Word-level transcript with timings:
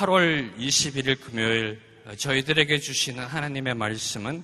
8월 0.00 0.56
21일 0.56 1.20
금요일 1.20 1.80
저희들에게 2.16 2.78
주시는 2.78 3.24
하나님의 3.24 3.74
말씀은 3.74 4.42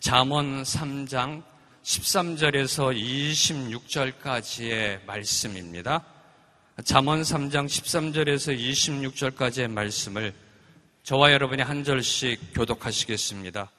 잠언 0.00 0.62
3장 0.62 1.42
13절에서 1.82 2.94
26절까지의 4.22 5.04
말씀입니다. 5.06 6.04
잠언 6.84 7.22
3장 7.22 7.66
13절에서 7.66 8.58
26절까지의 8.58 9.70
말씀을 9.70 10.34
저와 11.04 11.32
여러분이 11.32 11.62
한 11.62 11.84
절씩 11.84 12.52
교독하시겠습니다. 12.54 13.70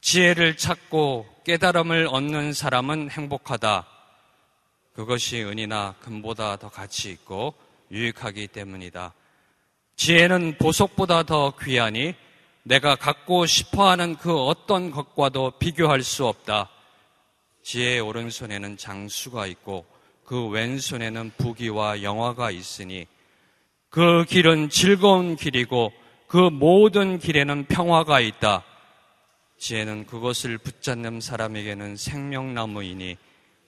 지혜를 0.00 0.56
찾고 0.56 1.26
깨달음을 1.44 2.06
얻는 2.06 2.52
사람은 2.52 3.10
행복하다. 3.10 3.86
그것이 4.94 5.42
은이나 5.42 5.96
금보다 6.00 6.56
더 6.56 6.68
가치 6.68 7.10
있고 7.10 7.54
유익하기 7.90 8.48
때문이다. 8.48 9.14
지혜는 9.96 10.56
보석보다 10.58 11.22
더 11.24 11.54
귀하니 11.62 12.14
내가 12.64 12.96
갖고 12.96 13.46
싶어 13.46 13.88
하는 13.88 14.16
그 14.16 14.36
어떤 14.36 14.90
것과도 14.90 15.52
비교할 15.58 16.02
수 16.02 16.26
없다. 16.26 16.68
지혜의 17.62 18.00
오른손에는 18.00 18.76
장수가 18.76 19.46
있고 19.46 19.84
그 20.24 20.48
왼손에는 20.48 21.32
부귀와 21.36 22.02
영화가 22.02 22.50
있으니 22.50 23.06
그 23.88 24.24
길은 24.28 24.70
즐거운 24.70 25.36
길이고 25.36 25.92
그 26.26 26.36
모든 26.36 27.18
길에는 27.18 27.66
평화가 27.66 28.20
있다. 28.20 28.64
지혜는 29.58 30.06
그것을 30.06 30.58
붙잡는 30.58 31.20
사람에게는 31.20 31.96
생명나무이니 31.96 33.16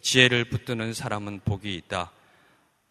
지혜를 0.00 0.46
붙드는 0.46 0.94
사람은 0.94 1.40
복이 1.44 1.74
있다. 1.74 2.10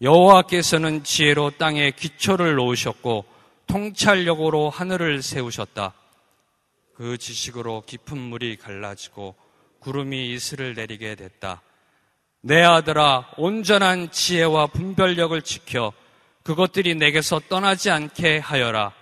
여호와께서는 0.02 1.04
지혜로 1.04 1.52
땅에 1.58 1.92
기초를 1.92 2.56
놓으셨고 2.56 3.26
통찰력으로 3.68 4.70
하늘을 4.70 5.22
세우셨다. 5.22 5.94
그 6.96 7.18
지식으로 7.18 7.84
깊은 7.86 8.18
물이 8.18 8.58
갈라지고 8.58 9.36
구름이 9.80 10.34
이슬을 10.34 10.76
내리게 10.76 11.16
됐다. 11.16 11.62
내 12.42 12.62
아들아, 12.62 13.32
온전한 13.38 14.12
지혜와 14.12 14.68
분별력을 14.68 15.42
지켜 15.42 15.94
그것들이 16.44 16.96
내게서 16.96 17.40
떠나지 17.48 17.90
않게 17.90 18.38
하여라. 18.38 18.94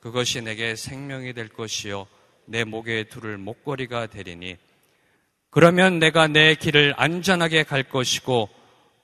그것이 0.00 0.42
내게 0.42 0.76
생명이 0.76 1.32
될 1.32 1.48
것이요. 1.48 2.06
내 2.44 2.64
목에 2.64 3.04
두를 3.04 3.38
목걸이가 3.38 4.06
되리니 4.06 4.56
그러면 5.50 5.98
내가 5.98 6.26
내 6.26 6.54
길을 6.54 6.94
안전하게 6.96 7.62
갈 7.62 7.82
것이고 7.82 8.48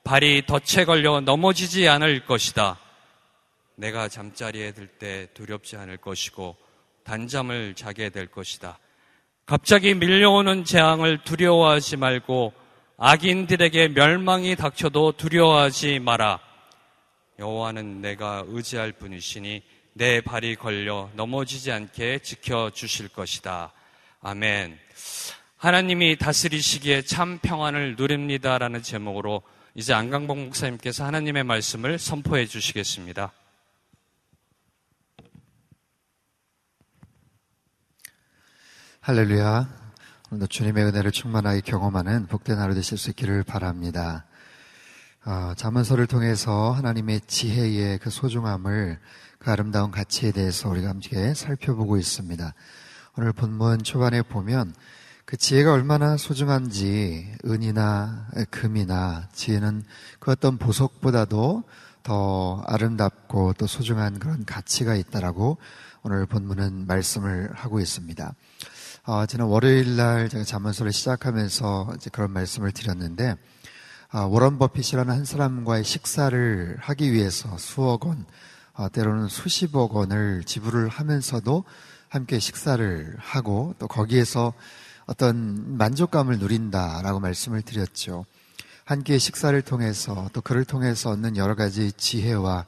발이 0.03 0.43
덫에 0.45 0.85
걸려 0.85 1.21
넘어지지 1.21 1.87
않을 1.87 2.25
것이다. 2.25 2.79
내가 3.79 4.09
잠자리에 4.09 4.73
들 4.73 4.87
때 4.99 5.27
두렵지 5.33 5.77
않을 5.77 5.97
것이고 5.97 6.57
단잠을 7.03 7.75
자게 7.75 8.09
될 8.09 8.27
것이다. 8.27 8.77
갑자기 9.45 9.93
밀려오는 9.93 10.65
재앙을 10.65 11.23
두려워하지 11.23 11.95
말고 11.95 12.53
악인들에게 12.97 13.89
멸망이 13.89 14.57
닥쳐도 14.57 15.13
두려워하지 15.13 15.99
마라. 15.99 16.39
여호와는 17.39 18.01
내가 18.01 18.43
의지할 18.47 18.91
분이시니 18.91 19.63
내 19.93 20.19
발이 20.19 20.57
걸려 20.57 21.09
넘어지지 21.15 21.71
않게 21.71 22.19
지켜 22.19 22.69
주실 22.71 23.07
것이다. 23.07 23.71
아멘. 24.21 24.77
하나님이 25.55 26.17
다스리시기에 26.17 27.03
참 27.03 27.39
평안을 27.41 27.95
누립니다라는 27.95 28.83
제목으로 28.83 29.41
이제 29.73 29.93
안강봉 29.93 30.45
목사님께서 30.47 31.05
하나님의 31.05 31.45
말씀을 31.45 31.97
선포해 31.97 32.45
주시겠습니다. 32.45 33.31
할렐루야. 39.09 39.67
오늘도 40.29 40.45
주님의 40.45 40.85
은혜를 40.85 41.09
충만하게 41.11 41.61
경험하는 41.61 42.27
복된 42.27 42.59
하루 42.59 42.75
되실 42.75 42.95
수 42.95 43.09
있기를 43.09 43.41
바랍니다. 43.41 44.25
어, 45.25 45.53
자문서를 45.57 46.05
통해서 46.05 46.71
하나님의 46.73 47.21
지혜의 47.25 47.97
그 47.97 48.11
소중함을 48.11 48.99
그 49.39 49.49
아름다운 49.49 49.89
가치에 49.89 50.31
대해서 50.31 50.69
우리가 50.69 50.89
함께 50.89 51.33
살펴보고 51.33 51.97
있습니다. 51.97 52.53
오늘 53.17 53.33
본문 53.33 53.81
초반에 53.81 54.21
보면 54.21 54.75
그 55.25 55.37
지혜가 55.37 55.73
얼마나 55.73 56.15
소중한지 56.15 57.33
은이나 57.45 58.27
금이나 58.51 59.27
지혜는 59.33 59.85
그 60.19 60.29
어떤 60.29 60.59
보석보다도 60.59 61.63
더 62.03 62.61
아름답고 62.67 63.53
또 63.57 63.65
소중한 63.65 64.19
그런 64.19 64.45
가치가 64.45 64.93
있다라고 64.93 65.57
오늘 66.03 66.27
본문은 66.27 66.85
말씀을 66.85 67.49
하고 67.55 67.79
있습니다. 67.79 68.35
어, 69.05 69.25
지난 69.25 69.47
월요일 69.47 69.95
날 69.95 70.27
제가 70.27 70.43
자문서를 70.43 70.91
시작하면서 70.91 71.93
이제 71.95 72.09
그런 72.11 72.31
말씀을 72.31 72.71
드렸는데 72.73 73.37
어, 74.11 74.25
워런 74.25 74.59
버핏이라는 74.59 75.13
한 75.13 75.23
사람과의 75.23 75.83
식사를 75.83 76.77
하기 76.81 77.13
위해서 77.13 77.57
수억 77.57 78.05
원, 78.05 78.25
어, 78.73 78.89
때로는 78.89 79.27
수십억 79.27 79.95
원을 79.95 80.43
지불을 80.43 80.89
하면서도 80.89 81.63
함께 82.09 82.39
식사를 82.39 83.15
하고 83.19 83.73
또 83.79 83.87
거기에서 83.87 84.53
어떤 85.05 85.77
만족감을 85.77 86.37
누린다라고 86.37 87.19
말씀을 87.19 87.61
드렸죠. 87.61 88.25
함께 88.83 89.17
식사를 89.17 89.59
통해서 89.61 90.29
또 90.33 90.41
그를 90.41 90.65
통해서 90.65 91.11
얻는 91.11 91.37
여러 91.37 91.55
가지 91.55 91.91
지혜와 91.93 92.65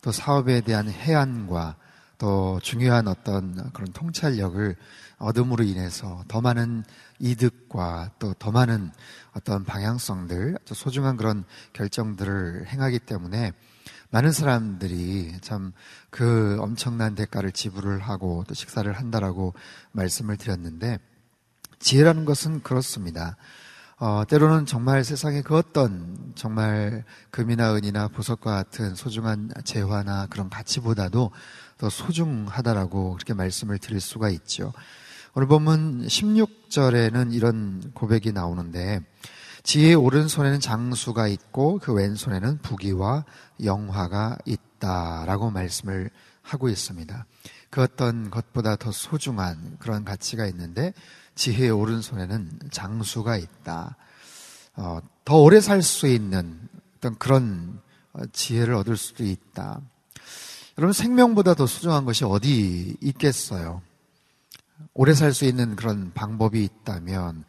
또 0.00 0.12
사업에 0.12 0.60
대한 0.62 0.88
해안과 0.88 1.76
또 2.18 2.60
중요한 2.62 3.08
어떤 3.08 3.72
그런 3.72 3.92
통찰력을 3.92 4.76
얻음으로 5.18 5.64
인해서 5.64 6.24
더 6.28 6.40
많은 6.40 6.84
이득과 7.18 8.12
또 8.18 8.34
더 8.34 8.50
많은 8.50 8.90
어떤 9.32 9.64
방향성들, 9.64 10.58
소중한 10.66 11.16
그런 11.16 11.44
결정들을 11.72 12.66
행하기 12.68 13.00
때문에 13.00 13.52
많은 14.10 14.32
사람들이 14.32 15.38
참 15.40 15.72
그 16.14 16.56
엄청난 16.60 17.16
대가를 17.16 17.50
지불을 17.50 17.98
하고 17.98 18.44
또 18.46 18.54
식사를 18.54 18.90
한다라고 18.92 19.52
말씀을 19.90 20.36
드렸는데 20.36 21.00
지혜라는 21.80 22.24
것은 22.24 22.62
그렇습니다. 22.62 23.36
어, 23.98 24.22
때로는 24.28 24.64
정말 24.64 25.02
세상의 25.02 25.42
그 25.42 25.56
어떤 25.56 26.32
정말 26.36 27.02
금이나 27.32 27.74
은이나 27.74 28.06
보석과 28.06 28.52
같은 28.54 28.94
소중한 28.94 29.50
재화나 29.64 30.28
그런 30.30 30.48
가치보다도 30.48 31.32
더 31.78 31.88
소중하다라고 31.88 33.14
그렇게 33.14 33.34
말씀을 33.34 33.78
드릴 33.78 34.00
수가 34.00 34.28
있죠. 34.30 34.72
오늘 35.34 35.48
보면 35.48 36.06
16절에는 36.06 37.32
이런 37.32 37.90
고백이 37.94 38.32
나오는데 38.32 39.00
지혜의 39.64 39.94
오른손에는 39.94 40.60
장수가 40.60 41.26
있고 41.28 41.78
그 41.82 41.92
왼손에는 41.92 42.58
부귀와 42.58 43.24
영화가 43.64 44.38
있다라고 44.44 45.50
말씀을 45.50 46.10
하고 46.42 46.68
있습니다. 46.68 47.26
그 47.70 47.82
어떤 47.82 48.30
것보다 48.30 48.76
더 48.76 48.92
소중한 48.92 49.76
그런 49.80 50.04
가치가 50.04 50.46
있는데 50.46 50.92
지혜의 51.34 51.70
오른손에는 51.70 52.60
장수가 52.70 53.36
있다. 53.36 53.96
어, 54.76 55.00
더 55.24 55.38
오래 55.38 55.60
살 55.60 55.82
수 55.82 56.06
있는 56.06 56.68
어떤 56.96 57.16
그런 57.18 57.80
어, 58.12 58.22
지혜를 58.32 58.74
얻을 58.74 58.96
수도 58.96 59.24
있다. 59.24 59.80
여러분 60.76 60.92
생명보다 60.92 61.54
더 61.54 61.66
소중한 61.66 62.04
것이 62.04 62.24
어디 62.24 62.96
있겠어요? 63.00 63.80
오래 64.92 65.14
살 65.14 65.32
수 65.32 65.44
있는 65.44 65.76
그런 65.76 66.12
방법이 66.14 66.64
있다면 66.64 67.44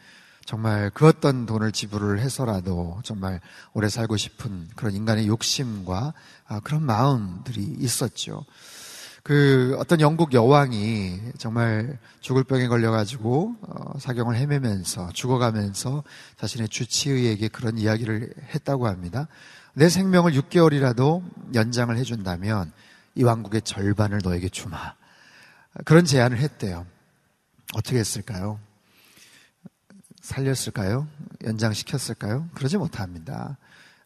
정말 0.46 0.92
그 0.94 1.08
어떤 1.08 1.48
돈을 1.48 1.72
지불을 1.72 2.20
해서라도 2.20 3.00
정말 3.04 3.42
오래 3.74 3.90
살고 3.90 4.16
싶은 4.18 4.68
그런 4.76 4.94
인간의 4.94 5.28
욕심과 5.28 6.14
아, 6.48 6.60
그런 6.60 6.84
마음들이 6.84 7.64
있었죠. 7.80 8.46
그 9.24 9.76
어떤 9.80 10.02
영국 10.02 10.34
여왕이 10.34 11.20
정말 11.40 11.98
죽을 12.22 12.44
병에 12.44 12.68
걸려가지고 12.68 13.56
어, 13.60 14.00
사경을 14.00 14.36
헤매면서 14.36 15.10
죽어가면서 15.14 16.04
자신의 16.38 16.70
주치의에게 16.70 17.48
그런 17.48 17.80
이야기를 17.80 18.36
했다고 18.54 18.86
합니다. 18.86 19.28
내 19.74 19.90
생명을 19.90 20.34
6개월이라도 20.34 21.56
연장을 21.56 21.98
해준다면 21.98 22.72
이 23.16 23.24
왕국의 23.24 23.62
절반을 23.62 24.22
너에게 24.24 24.50
주마. 24.50 24.94
그런 25.86 26.06
제안을 26.06 26.38
했대요. 26.38 26.86
어떻게 27.74 27.98
했을까요? 27.98 28.60
살렸을까요? 30.22 31.08
연장시켰을까요? 31.44 32.50
그러지 32.54 32.78
못합니다. 32.78 33.58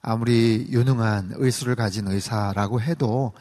아무리 0.02 0.68
유능한 0.70 1.32
의술을 1.36 1.76
가진 1.76 2.08
의사라고 2.08 2.82
해도 2.82 3.34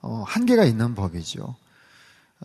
어, 0.00 0.24
한계가 0.26 0.64
있는 0.64 0.94
법이죠. 0.94 1.56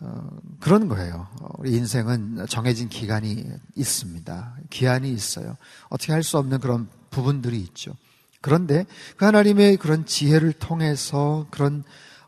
어, 0.01 0.29
그런 0.59 0.87
거예요. 0.87 1.27
우리 1.57 1.71
인생은 1.75 2.45
정해진 2.49 2.89
기간이 2.89 3.45
있습니다. 3.75 4.57
기한이 4.69 5.11
있어요. 5.11 5.55
어떻게 5.89 6.11
할 6.11 6.21
수 6.23 6.37
없는 6.37 6.59
그런 6.59 6.89
부분들이 7.09 7.59
있죠. 7.59 7.93
그런데 8.41 8.85
그 9.17 9.25
하나님의 9.25 9.77
그런 9.77 10.05
지혜를 10.05 10.53
통해서 10.53 11.47
그런 11.49 11.83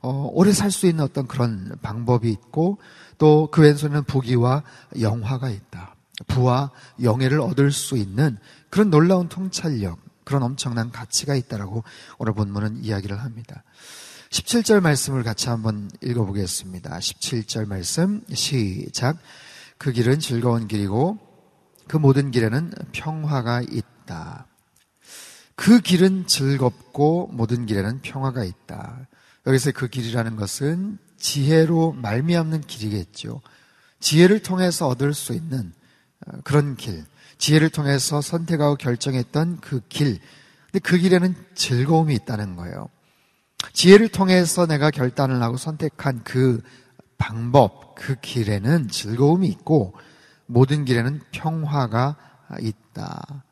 어, 0.07 0.30
오래 0.31 0.54
살 0.54 0.71
수 0.71 0.88
있는 0.88 1.04
어떤 1.04 1.27
그런 1.27 1.75
방법이 1.81 2.30
있고 2.31 2.77
또 3.18 3.50
그 3.51 3.62
왼손에는 3.62 4.06
부귀와 4.06 4.63
영화가 5.01 5.50
있다. 5.50 5.95
부와 6.27 6.71
영예를 7.01 7.42
얻을 7.42 7.71
수 7.74 7.98
있는 7.98 8.38
그런 8.69 8.89
놀라운 8.89 9.27
통찰력, 9.27 10.00
그런 10.24 10.44
엄청난 10.44 10.92
가치가 10.92 11.36
있다라고 11.36 11.83
오늘 12.19 12.33
본문은 12.33 12.83
이야기를 12.83 13.21
합니다. 13.21 13.63
17절 14.30 14.80
말씀을 14.80 15.24
같이 15.24 15.50
한번 15.50 15.89
읽어보겠습니다. 16.01 16.98
17절 16.98 17.68
말씀 17.68 18.24
시작. 18.33 19.18
그 19.77 19.92
길은 19.92 20.19
즐거운 20.19 20.68
길이고 20.68 21.18
그 21.88 21.98
모든 21.98 22.31
길에는 22.31 22.71
평화가 22.94 23.62
있다. 23.62 24.48
그 25.56 25.80
길은 25.80 26.27
즐겁고 26.27 27.30
모든 27.33 27.65
길에는 27.65 28.01
평화가 28.01 28.44
있다. 28.44 29.07
여기서 29.47 29.71
그 29.71 29.88
길이라는 29.88 30.35
것은 30.35 30.97
지혜로 31.17 31.94
말미암는 31.94 32.61
길이겠죠. 32.61 33.41
지혜를 33.99 34.44
통해서 34.44 34.88
얻을 34.88 35.13
수 35.13 35.33
있는 35.33 35.73
어, 36.25 36.38
그런 36.44 36.75
길, 36.75 37.05
지혜를 37.38 37.69
통해서 37.69 38.21
선택하고 38.21 38.75
결정했던 38.75 39.61
그 39.61 39.81
길. 39.88 40.19
근데 40.65 40.79
그 40.79 40.97
길에는 40.97 41.33
즐거움이 41.55 42.13
있다는 42.13 42.57
거예요. 42.57 42.89
지혜를 43.73 44.09
통해서 44.09 44.67
내가 44.67 44.91
결단을 44.91 45.41
하고 45.41 45.57
선택한 45.57 46.23
그 46.23 46.61
방법, 47.17 47.95
그 47.95 48.15
길에는 48.19 48.89
즐거움이 48.89 49.47
있고 49.47 49.94
모든 50.45 50.85
길에는 50.85 51.21
평화가 51.31 52.15
있다. 52.59 53.44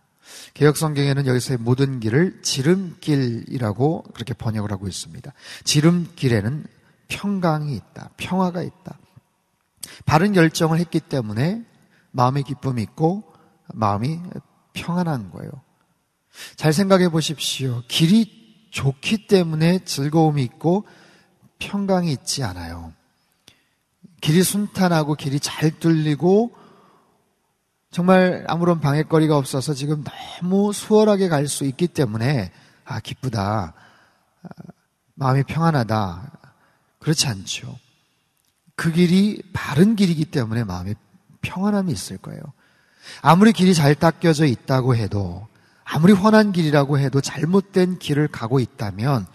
개혁 0.53 0.77
성경에는 0.77 1.27
여기서의 1.27 1.57
모든 1.59 1.99
길을 1.99 2.41
지름길이라고 2.41 4.03
그렇게 4.13 4.33
번역을 4.33 4.71
하고 4.71 4.87
있습니다. 4.87 5.31
지름길에는 5.63 6.65
평강이 7.07 7.75
있다. 7.75 8.09
평화가 8.17 8.61
있다. 8.61 8.97
바른 10.05 10.33
결정을 10.33 10.79
했기 10.79 10.99
때문에 10.99 11.63
마음의 12.11 12.43
기쁨이 12.43 12.81
있고 12.83 13.23
마음이 13.73 14.19
평안한 14.73 15.31
거예요. 15.31 15.51
잘 16.55 16.73
생각해 16.73 17.09
보십시오. 17.09 17.83
길이 17.87 18.67
좋기 18.71 19.27
때문에 19.27 19.79
즐거움이 19.85 20.43
있고 20.43 20.85
평강이 21.59 22.11
있지 22.11 22.43
않아요. 22.43 22.93
길이 24.21 24.43
순탄하고 24.43 25.15
길이 25.15 25.39
잘 25.39 25.71
뚫리고 25.79 26.51
정말 27.95 28.44
아무런 28.50 28.81
방해거리가 28.81 29.38
없어서 29.38 29.74
지금 29.74 30.03
너무 30.03 30.74
수월하게 30.74 31.30
갈 31.30 31.47
수 31.47 31.63
있기 31.63 31.88
때문에 31.88 32.51
아 32.83 33.00
기쁘다 33.00 33.74
아, 34.44 34.50
마음이 35.13 35.44
평안하다 35.44 36.30
그렇지 37.00 37.25
않죠. 37.27 37.80
그 38.75 38.92
길이 38.92 39.42
바른 39.53 39.95
길이기 39.95 40.25
때문에 40.25 40.65
마음에 40.65 40.95
평안함이 41.42 41.89
있을 41.89 42.18
거예요. 42.18 42.42
아무리 43.21 43.53
길이 43.53 43.74
잘 43.74 43.95
닦여져 43.95 44.44
있다고 44.44 44.97
해도 44.97 45.47
아무리 45.86 46.12
훤한 46.12 46.51
길이라고 46.51 47.00
해도 47.00 47.21
잘못된 47.21 48.00
길을 48.00 48.27
가고 48.27 48.59
있다면 48.59 49.25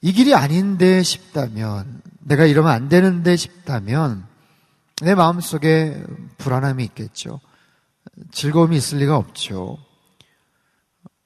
이 0.00 0.12
길이 0.12 0.32
아닌데 0.32 1.02
싶다면 1.02 2.02
내가 2.20 2.46
이러면 2.46 2.70
안 2.70 2.88
되는데 2.88 3.34
싶다면 3.34 4.28
내 5.02 5.16
마음속에 5.16 6.00
불안함이 6.36 6.84
있겠죠. 6.84 7.40
즐거움이 8.32 8.76
있을 8.76 8.98
리가 8.98 9.16
없죠. 9.16 9.78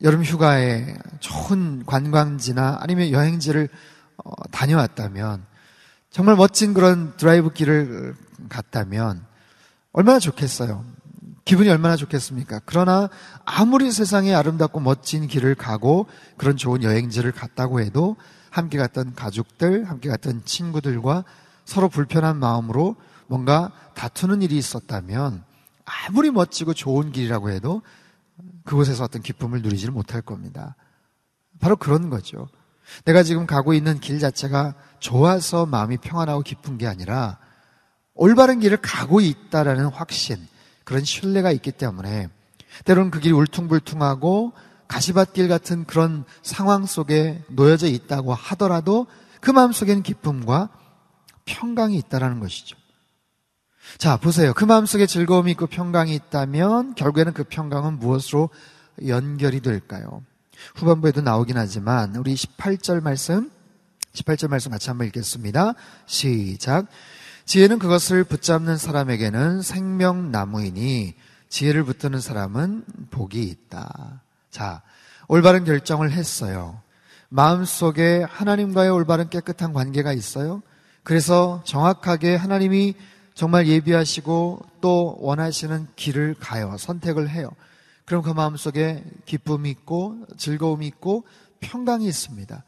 여름 0.02 0.24
휴가에 0.24 0.96
좋은 1.20 1.84
관광지나 1.86 2.78
아니면 2.80 3.10
여행지를 3.10 3.68
어, 4.24 4.30
다녀왔다면 4.50 5.44
정말 6.10 6.36
멋진 6.36 6.74
그런 6.74 7.16
드라이브 7.16 7.52
길을 7.52 8.14
갔다면 8.48 9.24
얼마나 9.92 10.18
좋겠어요. 10.18 10.84
기분이 11.44 11.68
얼마나 11.68 11.96
좋겠습니까? 11.96 12.60
그러나 12.66 13.08
아무리 13.44 13.90
세상에 13.90 14.34
아름답고 14.34 14.80
멋진 14.80 15.26
길을 15.26 15.54
가고 15.54 16.06
그런 16.36 16.56
좋은 16.56 16.82
여행지를 16.82 17.32
갔다고 17.32 17.80
해도 17.80 18.16
함께 18.50 18.78
갔던 18.78 19.14
가족들, 19.14 19.88
함께 19.88 20.08
갔던 20.08 20.42
친구들과 20.44 21.24
서로 21.64 21.88
불편한 21.88 22.36
마음으로 22.36 22.96
뭔가 23.26 23.72
다투는 23.94 24.42
일이 24.42 24.56
있었다면 24.56 25.42
아무리 26.06 26.30
멋지고 26.30 26.74
좋은 26.74 27.12
길이라고 27.12 27.50
해도 27.50 27.82
그곳에서 28.64 29.04
어떤 29.04 29.22
기쁨을 29.22 29.62
누리지를 29.62 29.92
못할 29.92 30.22
겁니다. 30.22 30.76
바로 31.60 31.76
그런 31.76 32.10
거죠. 32.10 32.48
내가 33.04 33.22
지금 33.22 33.46
가고 33.46 33.74
있는 33.74 34.00
길 34.00 34.18
자체가 34.18 34.74
좋아서 34.98 35.66
마음이 35.66 35.98
평안하고 35.98 36.42
기쁜 36.42 36.78
게 36.78 36.86
아니라 36.86 37.38
올바른 38.14 38.60
길을 38.60 38.78
가고 38.78 39.20
있다라는 39.20 39.86
확신, 39.86 40.36
그런 40.84 41.04
신뢰가 41.04 41.52
있기 41.52 41.72
때문에 41.72 42.28
때로는 42.84 43.10
그 43.10 43.20
길이 43.20 43.32
울퉁불퉁하고 43.32 44.52
가시밭길 44.88 45.48
같은 45.48 45.84
그런 45.84 46.24
상황 46.42 46.84
속에 46.84 47.42
놓여져 47.48 47.86
있다고 47.86 48.34
하더라도 48.34 49.06
그 49.40 49.50
마음속에는 49.50 50.02
기쁨과 50.02 50.68
평강이 51.44 51.96
있다라는 51.96 52.40
것이죠. 52.40 52.76
자, 53.98 54.16
보세요. 54.16 54.52
그 54.54 54.64
마음속에 54.64 55.06
즐거움이 55.06 55.52
있고 55.52 55.66
평강이 55.66 56.14
있다면 56.14 56.94
결국에는 56.94 57.32
그 57.32 57.44
평강은 57.44 57.98
무엇으로 57.98 58.50
연결이 59.06 59.60
될까요? 59.60 60.22
후반부에도 60.76 61.20
나오긴 61.20 61.56
하지만 61.58 62.14
우리 62.16 62.34
18절 62.34 63.02
말씀 63.02 63.50
18절 64.14 64.48
말씀 64.48 64.70
같이 64.70 64.88
한번 64.88 65.06
읽겠습니다. 65.08 65.74
시작. 66.06 66.86
지혜는 67.44 67.78
그것을 67.78 68.24
붙잡는 68.24 68.76
사람에게는 68.76 69.62
생명나무이니 69.62 71.14
지혜를 71.48 71.84
붙드는 71.84 72.20
사람은 72.20 72.84
복이 73.10 73.42
있다. 73.42 74.22
자, 74.50 74.82
올바른 75.28 75.64
결정을 75.64 76.12
했어요. 76.12 76.80
마음속에 77.28 78.24
하나님과의 78.28 78.90
올바른 78.90 79.28
깨끗한 79.28 79.72
관계가 79.72 80.12
있어요. 80.12 80.62
그래서 81.02 81.62
정확하게 81.64 82.36
하나님이 82.36 82.94
정말 83.34 83.66
예비하시고 83.66 84.60
또 84.80 85.16
원하시는 85.20 85.88
길을 85.96 86.36
가요. 86.38 86.76
선택을 86.78 87.30
해요. 87.30 87.50
그럼 88.04 88.22
그 88.22 88.30
마음속에 88.30 89.04
기쁨이 89.24 89.70
있고 89.70 90.26
즐거움이 90.36 90.86
있고 90.88 91.24
평강이 91.60 92.06
있습니다. 92.06 92.64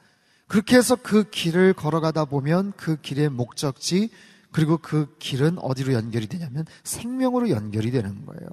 그렇게 0.47 0.77
해서 0.77 0.97
그 0.97 1.29
길을 1.31 1.73
걸어가다 1.75 2.27
보면 2.27 2.73
그 2.77 2.97
길의 3.01 3.29
목적지 3.29 4.11
그리고 4.53 4.79
그 4.79 5.17
길은 5.19 5.59
어디로 5.59 5.93
연결이 5.95 6.29
되냐면 6.29 6.65
생명으로 6.85 7.51
연결이 7.51 7.91
되는 7.91 8.25
거예요. 8.25 8.49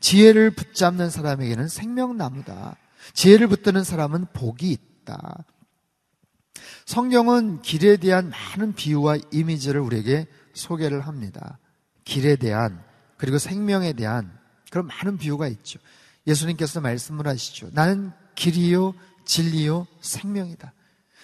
지혜를 0.00 0.50
붙잡는 0.50 1.08
사람에게는 1.10 1.68
생명나무다. 1.68 2.76
지혜를 3.14 3.46
붙드는 3.46 3.84
사람은 3.84 4.26
복이 4.32 4.70
있다. 4.70 5.44
성경은 6.84 7.62
길에 7.62 7.96
대한 7.96 8.30
많은 8.30 8.74
비유와 8.74 9.18
이미지를 9.32 9.80
우리에게 9.80 10.26
소개를 10.58 11.06
합니다. 11.06 11.58
길에 12.04 12.36
대한 12.36 12.82
그리고 13.16 13.38
생명에 13.38 13.92
대한 13.92 14.36
그런 14.70 14.86
많은 14.86 15.18
비유가 15.18 15.48
있죠. 15.48 15.78
예수님께서 16.26 16.80
말씀을 16.80 17.26
하시죠. 17.26 17.70
나는 17.72 18.12
길이요 18.34 18.94
진리요 19.24 19.86
생명이다. 20.00 20.72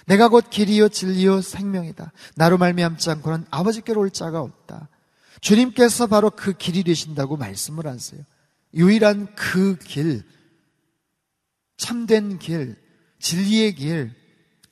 내가 0.07 0.29
곧 0.29 0.50
길이요 0.50 0.88
진리요 0.88 1.41
생명이다. 1.41 2.12
나로 2.37 2.59
말미암지 2.59 3.11
않고는 3.11 3.47
아버지께로 3.50 4.00
올 4.00 4.11
자가 4.11 4.41
없다. 4.41 4.88
주님께서 5.41 6.07
바로 6.07 6.31
그 6.31 6.53
길이 6.53 6.83
되신다고 6.85 7.37
말씀을 7.37 7.87
하세요. 7.87 8.23
유일한 8.75 9.35
그 9.35 9.79
길, 9.79 10.23
참된 11.76 12.38
길, 12.38 12.76
진리의 13.19 13.75
길, 13.75 14.14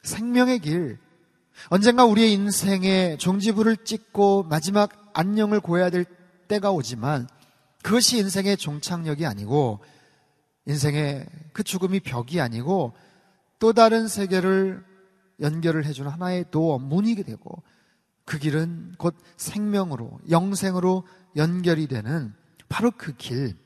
생명의 0.03 0.59
길, 0.61 0.99
언젠가 1.69 2.05
우리의 2.05 2.33
인생에 2.33 3.17
종지부를 3.19 3.79
찍고 3.79 4.45
마지막 4.45 5.11
안녕을 5.15 5.61
고해야 5.61 5.91
될 5.91 6.05
때가 6.49 6.71
오지만 6.71 7.29
그것이 7.83 8.19
인생의 8.19 8.57
종착역이 8.57 9.27
아니고 9.27 9.81
인생의 10.67 11.27
그 11.53 11.63
죽음이 11.63 12.01
벽이 12.01 12.41
아니고 12.41 12.95
또 13.59 13.73
다른 13.73 14.09
세계를 14.09 14.85
연결을 15.41 15.85
해주는 15.87 16.11
하나의 16.11 16.47
도어, 16.51 16.79
문이 16.79 17.17
되고 17.23 17.63
그 18.25 18.39
길은 18.39 18.95
곧 18.99 19.17
생명으로, 19.37 20.21
영생으로 20.31 21.05
연결이 21.37 21.87
되는 21.87 22.33
바로 22.69 22.93
그 22.93 23.17
길. 23.17 23.57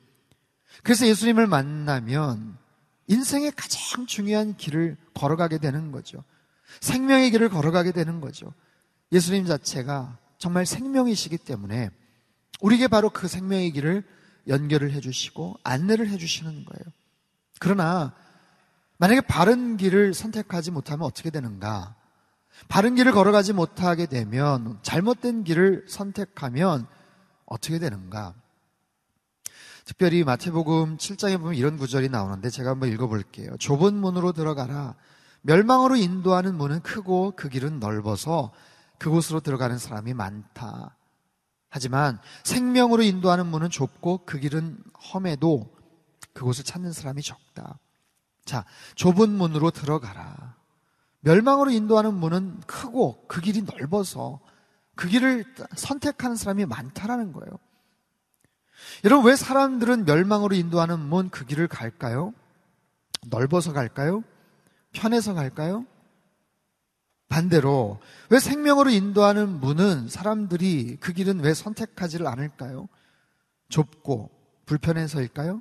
그래서 0.82 1.06
예수님을 1.06 1.46
만나면 1.46 2.56
인생의 3.08 3.52
가장 3.52 4.06
중요한 4.06 4.56
길을 4.56 4.96
걸어가게 5.14 5.58
되는 5.58 5.92
거죠. 5.92 6.24
생명의 6.80 7.30
길을 7.30 7.48
걸어가게 7.48 7.92
되는 7.92 8.20
거죠. 8.20 8.52
예수님 9.12 9.46
자체가 9.46 10.18
정말 10.38 10.66
생명이시기 10.66 11.38
때문에 11.38 11.90
우리에게 12.60 12.88
바로 12.88 13.10
그 13.10 13.28
생명의 13.28 13.70
길을 13.72 14.04
연결을 14.48 14.92
해주시고 14.92 15.60
안내를 15.62 16.08
해주시는 16.08 16.64
거예요. 16.64 16.84
그러나 17.58 18.14
만약에 18.98 19.20
바른 19.22 19.76
길을 19.76 20.14
선택하지 20.14 20.70
못하면 20.70 21.06
어떻게 21.06 21.30
되는가? 21.30 21.94
바른 22.68 22.94
길을 22.94 23.12
걸어가지 23.12 23.52
못하게 23.52 24.06
되면 24.06 24.78
잘못된 24.82 25.44
길을 25.44 25.86
선택하면 25.88 26.86
어떻게 27.44 27.78
되는가? 27.78 28.34
특별히 29.84 30.24
마태복음 30.24 30.96
7장에 30.96 31.38
보면 31.38 31.54
이런 31.54 31.76
구절이 31.76 32.08
나오는데 32.08 32.50
제가 32.50 32.70
한번 32.70 32.90
읽어볼게요. 32.90 33.56
좁은 33.58 33.94
문으로 33.94 34.32
들어가라. 34.32 34.96
멸망으로 35.46 35.94
인도하는 35.94 36.56
문은 36.56 36.80
크고 36.80 37.34
그 37.36 37.48
길은 37.48 37.78
넓어서 37.78 38.52
그곳으로 38.98 39.40
들어가는 39.40 39.78
사람이 39.78 40.12
많다. 40.12 40.96
하지만 41.68 42.18
생명으로 42.42 43.02
인도하는 43.02 43.46
문은 43.46 43.70
좁고 43.70 44.24
그 44.26 44.40
길은 44.40 44.76
험해도 45.12 45.72
그곳을 46.32 46.64
찾는 46.64 46.92
사람이 46.92 47.22
적다. 47.22 47.78
자, 48.44 48.64
좁은 48.96 49.30
문으로 49.30 49.70
들어가라. 49.70 50.56
멸망으로 51.20 51.70
인도하는 51.70 52.14
문은 52.14 52.60
크고 52.66 53.24
그 53.28 53.40
길이 53.40 53.62
넓어서 53.62 54.40
그 54.96 55.08
길을 55.08 55.44
선택하는 55.76 56.36
사람이 56.36 56.66
많다라는 56.66 57.32
거예요. 57.32 57.50
여러분, 59.04 59.26
왜 59.26 59.36
사람들은 59.36 60.06
멸망으로 60.06 60.56
인도하는 60.56 60.98
문 60.98 61.28
그 61.30 61.44
길을 61.44 61.68
갈까요? 61.68 62.32
넓어서 63.28 63.72
갈까요? 63.72 64.24
편해서 64.96 65.34
갈까요? 65.34 65.84
반대로, 67.28 68.00
왜 68.30 68.38
생명으로 68.38 68.90
인도하는 68.90 69.60
문은 69.60 70.08
사람들이 70.08 70.96
그 71.00 71.12
길은 71.12 71.40
왜 71.40 71.54
선택하지를 71.54 72.26
않을까요? 72.26 72.88
좁고 73.68 74.30
불편해서일까요? 74.64 75.60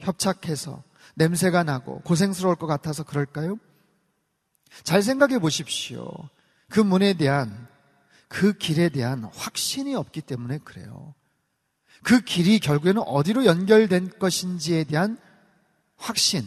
협착해서 0.00 0.82
냄새가 1.14 1.62
나고 1.62 2.00
고생스러울 2.00 2.56
것 2.56 2.66
같아서 2.66 3.04
그럴까요? 3.04 3.58
잘 4.82 5.02
생각해 5.02 5.38
보십시오. 5.38 6.10
그 6.68 6.80
문에 6.80 7.14
대한, 7.14 7.68
그 8.28 8.52
길에 8.52 8.88
대한 8.88 9.24
확신이 9.24 9.94
없기 9.94 10.20
때문에 10.22 10.58
그래요. 10.58 11.14
그 12.02 12.20
길이 12.20 12.58
결국에는 12.58 13.02
어디로 13.02 13.46
연결된 13.46 14.18
것인지에 14.18 14.84
대한 14.84 15.16
확신, 15.96 16.44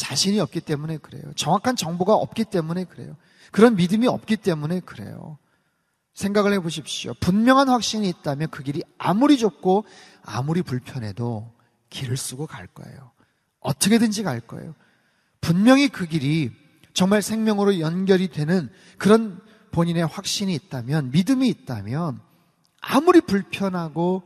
자신이 0.00 0.40
없기 0.40 0.62
때문에 0.62 0.96
그래요. 0.96 1.22
정확한 1.36 1.76
정보가 1.76 2.14
없기 2.14 2.44
때문에 2.44 2.84
그래요. 2.84 3.16
그런 3.52 3.76
믿음이 3.76 4.06
없기 4.06 4.38
때문에 4.38 4.80
그래요. 4.80 5.36
생각을 6.14 6.54
해 6.54 6.58
보십시오. 6.58 7.12
분명한 7.20 7.68
확신이 7.68 8.08
있다면 8.08 8.48
그 8.48 8.62
길이 8.62 8.82
아무리 8.96 9.36
좁고 9.36 9.84
아무리 10.22 10.62
불편해도 10.62 11.52
길을 11.90 12.16
쓰고 12.16 12.46
갈 12.46 12.66
거예요. 12.66 13.12
어떻게든지 13.60 14.22
갈 14.22 14.40
거예요. 14.40 14.74
분명히 15.42 15.88
그 15.88 16.06
길이 16.06 16.50
정말 16.94 17.20
생명으로 17.20 17.78
연결이 17.78 18.28
되는 18.28 18.70
그런 18.96 19.38
본인의 19.70 20.06
확신이 20.06 20.54
있다면, 20.54 21.10
믿음이 21.10 21.46
있다면, 21.48 22.20
아무리 22.80 23.20
불편하고 23.20 24.22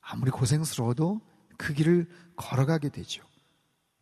아무리 0.00 0.30
고생스러워도 0.30 1.20
그 1.58 1.74
길을 1.74 2.08
걸어가게 2.36 2.90
되죠. 2.90 3.25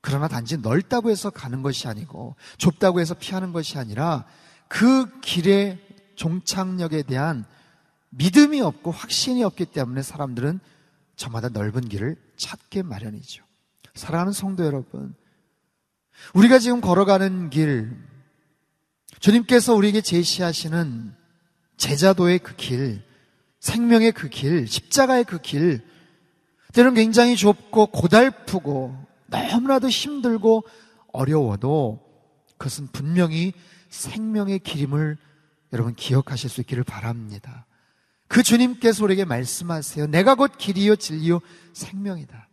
그러나 0.04 0.28
단지 0.28 0.58
넓다고 0.58 1.08
해서 1.08 1.30
가는 1.30 1.62
것이 1.62 1.88
아니고 1.88 2.36
좁다고 2.58 3.00
해서 3.00 3.14
피하는 3.14 3.52
것이 3.52 3.78
아니라 3.78 4.26
그 4.68 5.18
길의 5.20 5.80
종착역에 6.14 7.04
대한 7.04 7.46
믿음이 8.10 8.60
없고 8.60 8.90
확신이 8.90 9.42
없기 9.42 9.64
때문에 9.64 10.02
사람들은 10.02 10.60
저마다 11.16 11.48
넓은 11.48 11.88
길을 11.88 12.16
찾게 12.36 12.82
마련이죠. 12.82 13.44
사랑하는 13.94 14.34
성도 14.34 14.66
여러분, 14.66 15.14
우리가 16.34 16.58
지금 16.58 16.82
걸어가는 16.82 17.48
길, 17.48 17.96
주님께서 19.20 19.72
우리에게 19.72 20.02
제시하시는 20.02 21.14
제자도의 21.78 22.40
그 22.40 22.54
길, 22.56 23.02
생명의 23.58 24.12
그 24.12 24.28
길, 24.28 24.68
십자가의 24.68 25.24
그 25.24 25.40
길, 25.40 25.82
때는 26.74 26.92
굉장히 26.92 27.36
좁고 27.36 27.86
고달프고 27.86 29.13
너무나도 29.42 29.88
힘들고 29.88 30.64
어려워도 31.12 32.00
그것은 32.58 32.88
분명히 32.92 33.52
생명의 33.88 34.58
길임을 34.58 35.16
여러분 35.72 35.94
기억하실 35.94 36.50
수 36.50 36.60
있기를 36.60 36.84
바랍니다. 36.84 37.66
그 38.28 38.42
주님께서 38.42 39.04
우리에게 39.04 39.24
말씀하세요. 39.24 40.06
내가 40.06 40.34
곧 40.34 40.52
길이요 40.56 40.96
진리요 40.96 41.40
생명이다. 41.72 42.48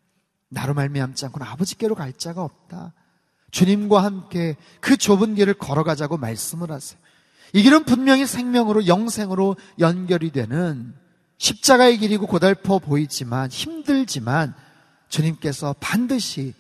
나로 0.50 0.74
말미암지 0.74 1.26
않고는 1.26 1.48
아버지께로 1.48 1.96
갈 1.96 2.14
자가 2.14 2.44
없다. 2.44 2.94
주님과 3.52 4.04
함께 4.04 4.56
그 4.80 4.98
좁은 4.98 5.36
길을 5.36 5.56
걸어가자고 5.56 6.18
말씀을 6.18 6.72
하세요. 6.72 7.00
이 7.54 7.64
길은 7.64 7.84
분명히 7.84 8.26
생명으로 8.26 8.88
영생으로 8.88 9.58
연결이 9.80 10.32
되는 10.32 10.94
십자가의 11.38 11.98
길이고 11.98 12.28
고달퍼 12.28 12.80
보이지만 12.80 13.50
힘들지만 13.50 14.54
주님께서 15.10 15.76
반드시 15.80 16.54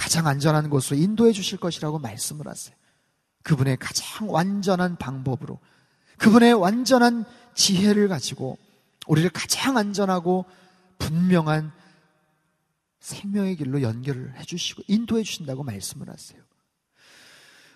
가장 0.00 0.26
안전한 0.26 0.70
곳으로 0.70 0.98
인도해 0.98 1.30
주실 1.30 1.58
것이라고 1.58 1.98
말씀을 1.98 2.48
하세요. 2.48 2.74
그분의 3.42 3.76
가장 3.76 4.30
완전한 4.30 4.96
방법으로 4.96 5.58
그분의 6.16 6.54
완전한 6.54 7.26
지혜를 7.54 8.08
가지고 8.08 8.56
우리를 9.06 9.28
가장 9.28 9.76
안전하고 9.76 10.46
분명한 10.98 11.70
생명의 13.00 13.56
길로 13.56 13.82
연결을 13.82 14.38
해주시고 14.38 14.84
인도해 14.88 15.22
주신다고 15.22 15.64
말씀을 15.64 16.08
하세요. 16.08 16.40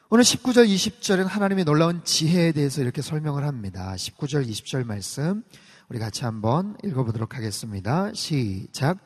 오늘 0.08 0.24
19절, 0.24 0.66
20절은 0.66 1.24
하나님의 1.24 1.66
놀라운 1.66 2.04
지혜에 2.04 2.52
대해서 2.52 2.80
이렇게 2.80 3.02
설명을 3.02 3.44
합니다. 3.44 3.94
19절, 3.96 4.48
20절 4.48 4.86
말씀. 4.86 5.42
우리 5.90 5.98
같이 5.98 6.24
한번 6.24 6.78
읽어보도록 6.84 7.36
하겠습니다. 7.36 8.12
시작. 8.14 8.98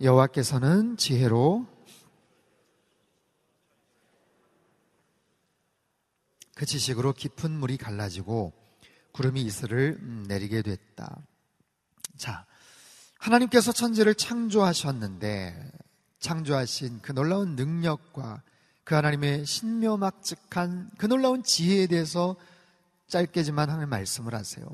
여호와께서는 0.00 0.96
지혜로 0.96 1.77
그 6.58 6.66
지식으로 6.66 7.12
깊은 7.12 7.52
물이 7.52 7.76
갈라지고 7.76 8.52
구름이 9.12 9.42
이슬을 9.42 9.96
음, 10.00 10.24
내리게 10.26 10.62
됐다. 10.62 11.16
자, 12.16 12.46
하나님께서 13.20 13.70
천지를 13.70 14.16
창조하셨는데 14.16 15.70
창조하신 16.18 16.98
그 17.00 17.12
놀라운 17.12 17.54
능력과 17.54 18.42
그 18.82 18.96
하나님의 18.96 19.46
신묘막측한 19.46 20.90
그 20.98 21.06
놀라운 21.06 21.44
지혜에 21.44 21.86
대해서 21.86 22.34
짧게지만 23.06 23.70
하는 23.70 23.88
말씀을 23.88 24.34
하세요. 24.34 24.66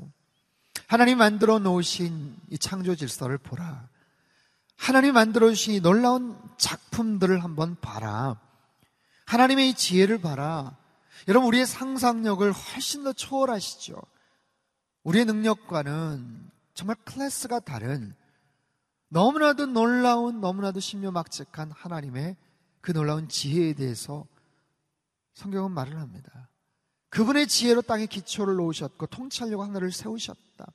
하나님 0.87 1.19
만들어 1.19 1.59
놓으신 1.59 2.35
이 2.49 2.57
창조 2.57 2.95
질서를 2.95 3.37
보라. 3.37 3.87
하나님 4.75 5.13
만들어 5.13 5.49
주신 5.49 5.75
이 5.75 5.81
놀라운 5.81 6.35
작품들을 6.57 7.43
한번 7.43 7.79
봐라. 7.79 8.41
하나님의 9.27 9.69
이 9.69 9.73
지혜를 9.75 10.19
봐라. 10.19 10.75
여러분, 11.27 11.47
우리의 11.47 11.65
상상력을 11.65 12.51
훨씬 12.51 13.03
더 13.03 13.13
초월하시죠. 13.13 13.95
우리의 15.03 15.25
능력과는 15.25 16.51
정말 16.73 16.95
클래스가 17.05 17.61
다른 17.61 18.15
너무나도 19.09 19.67
놀라운, 19.67 20.41
너무나도 20.41 20.79
신묘막측한 20.79 21.71
하나님의 21.71 22.35
그 22.81 22.91
놀라운 22.91 23.27
지혜에 23.27 23.73
대해서 23.73 24.27
성경은 25.33 25.71
말을 25.71 25.99
합니다. 25.99 26.49
그분의 27.09 27.47
지혜로 27.47 27.81
땅에 27.83 28.05
기초를 28.07 28.55
놓으셨고 28.55 29.07
통찰력 29.07 29.61
하늘을 29.61 29.91
세우셨다. 29.91 30.71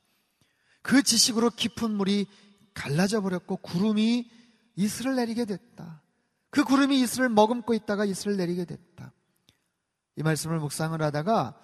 그 0.83 1.03
지식으로 1.03 1.51
깊은 1.51 1.91
물이 1.91 2.27
갈라져 2.73 3.21
버렸고 3.21 3.57
구름이 3.57 4.31
이슬을 4.77 5.17
내리게 5.17 5.45
됐다. 5.45 6.03
그 6.49 6.65
구름이 6.65 7.01
이슬을 7.03 7.29
머금고 7.29 7.75
있다가 7.75 8.05
이슬을 8.05 8.37
내리게 8.37 8.65
됐다. 8.65 9.13
이 10.21 10.23
말씀을 10.23 10.59
묵상을 10.59 11.01
하다가 11.01 11.59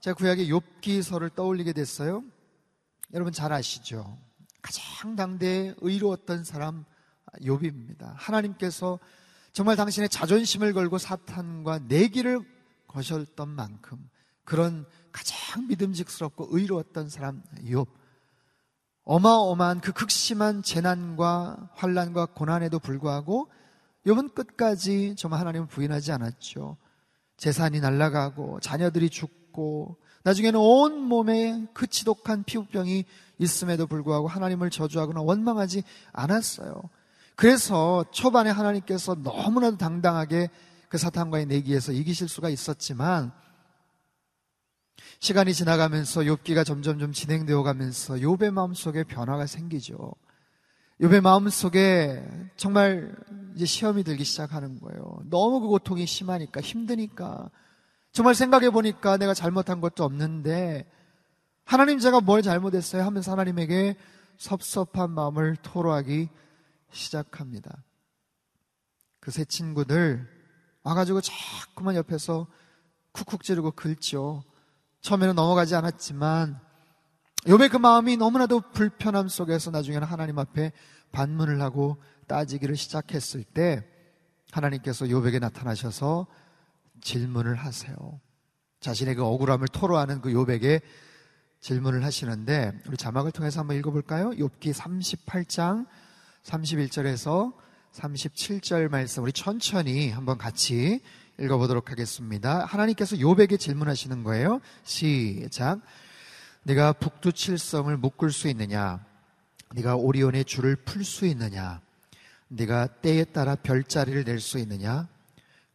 제가 0.00 0.16
구약의 0.16 0.50
욥기서를 0.50 1.32
떠올리게 1.32 1.72
됐어요. 1.72 2.24
여러분 3.14 3.32
잘 3.32 3.52
아시죠? 3.52 4.18
가장 4.60 5.14
당대에 5.14 5.76
의로웠던 5.78 6.42
사람 6.42 6.84
욥입니다. 7.40 8.12
하나님께서 8.16 8.98
정말 9.52 9.76
당신의 9.76 10.08
자존심을 10.08 10.72
걸고 10.72 10.98
사탄과 10.98 11.78
내기를 11.86 12.40
거셨던 12.88 13.48
만큼 13.48 14.10
그런 14.44 14.86
가장 15.12 15.68
믿음직스럽고 15.68 16.48
의로웠던 16.50 17.10
사람 17.10 17.44
욥. 17.62 17.86
어마어마한 19.04 19.82
그 19.82 19.92
극심한 19.92 20.64
재난과 20.64 21.70
환란과 21.74 22.26
고난에도 22.26 22.80
불구하고 22.80 23.52
욥은 24.04 24.34
끝까지 24.34 25.14
정말 25.16 25.38
하나님을 25.38 25.68
부인하지 25.68 26.10
않았죠. 26.10 26.76
재산이 27.40 27.80
날아가고 27.80 28.60
자녀들이 28.60 29.08
죽고 29.08 29.96
나중에는 30.24 30.60
온 30.60 31.00
몸에 31.00 31.66
그 31.72 31.86
지독한 31.86 32.44
피부병이 32.44 33.04
있음에도 33.38 33.86
불구하고 33.86 34.28
하나님을 34.28 34.68
저주하거나 34.68 35.22
원망하지 35.22 35.82
않았어요. 36.12 36.82
그래서 37.36 38.04
초반에 38.10 38.50
하나님께서 38.50 39.14
너무나도 39.14 39.78
당당하게 39.78 40.50
그 40.90 40.98
사탄과의 40.98 41.46
내기에서 41.46 41.92
이기실 41.92 42.28
수가 42.28 42.50
있었지만 42.50 43.32
시간이 45.20 45.54
지나가면서 45.54 46.20
욥기가 46.20 46.66
점점 46.66 46.98
좀 46.98 47.12
진행되어 47.12 47.62
가면서 47.62 48.16
욥의 48.16 48.50
마음속에 48.50 49.04
변화가 49.04 49.46
생기죠. 49.46 50.12
욥의 51.00 51.22
마음속에 51.22 52.22
정말 52.56 53.16
이제 53.54 53.64
시험이 53.64 54.04
들기 54.04 54.24
시작하는 54.24 54.80
거예요. 54.80 55.22
너무 55.26 55.60
그 55.60 55.68
고통이 55.68 56.06
심하니까 56.06 56.60
힘드니까 56.60 57.50
정말 58.12 58.34
생각해 58.34 58.70
보니까 58.70 59.16
내가 59.16 59.34
잘못한 59.34 59.80
것도 59.80 60.04
없는데 60.04 60.90
하나님 61.64 61.98
제가 61.98 62.20
뭘 62.20 62.42
잘못했어요 62.42 63.04
하면서 63.04 63.30
하나님에게 63.32 63.96
섭섭한 64.36 65.10
마음을 65.10 65.56
토로하기 65.56 66.28
시작합니다. 66.90 67.84
그 69.20 69.30
세 69.30 69.44
친구들 69.44 70.26
와가지고 70.82 71.20
자꾸만 71.20 71.94
옆에서 71.94 72.46
쿡쿡 73.12 73.42
찌르고 73.42 73.72
긁죠. 73.72 74.42
처음에는 75.02 75.34
넘어가지 75.34 75.74
않았지만 75.74 76.58
욥의 77.44 77.70
그 77.70 77.76
마음이 77.76 78.16
너무나도 78.16 78.60
불편함 78.72 79.28
속에서 79.28 79.70
나중에는 79.70 80.06
하나님 80.06 80.38
앞에 80.38 80.72
반문을 81.12 81.60
하고 81.60 81.96
따지기를 82.30 82.76
시작했을 82.76 83.42
때 83.42 83.84
하나님께서 84.52 85.06
욥에게 85.06 85.40
나타나셔서 85.40 86.28
질문을 87.00 87.56
하세요. 87.56 88.20
자신의 88.78 89.16
그 89.16 89.24
억울함을 89.24 89.66
토로하는 89.68 90.20
그 90.20 90.30
욥에게 90.30 90.80
질문을 91.60 92.04
하시는데 92.04 92.72
우리 92.86 92.96
자막을 92.96 93.32
통해서 93.32 93.60
한번 93.60 93.76
읽어볼까요? 93.78 94.30
욥기 94.30 94.72
38장 94.72 95.86
31절에서 96.44 97.52
37절 97.92 98.88
말씀 98.88 99.24
우리 99.24 99.32
천천히 99.32 100.10
한번 100.10 100.38
같이 100.38 101.00
읽어보도록 101.40 101.90
하겠습니다. 101.90 102.64
하나님께서 102.64 103.16
욥에게 103.16 103.58
질문하시는 103.58 104.22
거예요. 104.22 104.60
시작. 104.84 105.80
네가 106.62 106.92
북두칠성을 106.94 107.94
묶을 107.96 108.30
수 108.30 108.46
있느냐? 108.48 109.04
네가 109.74 109.96
오리온의 109.96 110.44
줄을 110.44 110.76
풀 110.76 111.04
수 111.04 111.26
있느냐? 111.26 111.80
네가 112.52 112.88
때에 113.00 113.24
따라 113.24 113.54
별자리를 113.54 114.24
낼 114.24 114.40
수 114.40 114.58
있느냐? 114.58 115.06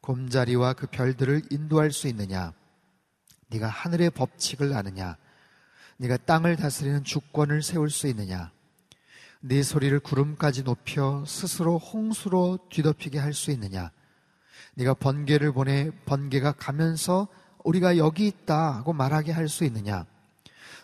곰자리와 0.02 0.74
그 0.74 0.88
별들을 0.88 1.44
인도할 1.50 1.92
수 1.92 2.08
있느냐? 2.08 2.54
네가 3.48 3.68
하늘의 3.68 4.10
법칙을 4.12 4.74
아느냐? 4.74 5.16
네가 5.98 6.18
땅을 6.18 6.58
다스리는 6.58 7.04
주권을 7.06 7.64
세울 7.64 7.90
수 7.90 8.08
있느냐? 8.08 8.52
네 9.40 9.64
소리를 9.64 9.98
구름까지 10.02 10.64
높여 10.64 11.24
스스로 11.26 11.78
홍수로 11.78 12.60
뒤덮이게 12.70 13.20
할 13.20 13.34
수 13.34 13.52
있느냐? 13.52 13.92
네가 14.76 14.96
번개를 14.96 15.54
보내 15.54 15.92
번개가 16.04 16.52
가면서 16.54 17.30
우리가 17.64 17.98
여기 17.98 18.28
있다 18.28 18.74
하고 18.76 18.92
말하게 18.92 19.32
할 19.32 19.48
수 19.48 19.64
있느냐? 19.64 20.06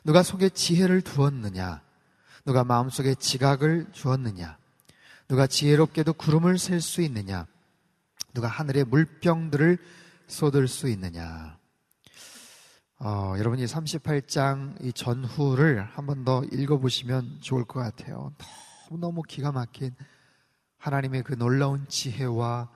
누가 0.06 0.24
속에 0.24 0.48
지혜를 0.50 1.02
두었느냐? 1.02 1.82
누가 2.46 2.64
마음속에 2.64 3.14
지각을 3.16 3.88
주었느냐? 3.92 4.61
누가 5.32 5.48
지혜롭게도 5.48 6.12
구름을 6.16 6.58
셀 6.58 6.82
수 6.82 7.02
있느냐? 7.04 7.48
누가 8.34 8.50
하늘의 8.50 8.84
물병들을 8.84 9.78
쏟을 10.28 10.68
수 10.68 10.90
있느냐? 10.90 11.58
어, 13.00 13.36
여러분이 13.38 13.64
38장 13.64 14.84
이 14.84 14.92
전후를 14.92 15.84
한 15.84 16.06
번 16.06 16.26
더 16.26 16.44
읽어보시면 16.52 17.38
좋을 17.40 17.64
것 17.64 17.80
같아요. 17.80 18.34
너무너무 18.90 19.22
기가 19.22 19.54
막힌 19.54 19.96
하나님의 20.80 21.24
그 21.24 21.38
놀라운 21.38 21.88
지혜와 21.88 22.70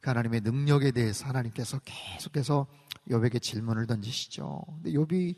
그 0.00 0.10
하나님의 0.10 0.40
능력에 0.40 0.90
대해서 0.90 1.26
하나님께서 1.26 1.78
계속해서 1.84 2.66
욥에게 3.08 3.40
질문을 3.40 3.86
던지시죠. 3.86 4.64
근데 4.82 4.90
욥이 4.98 5.36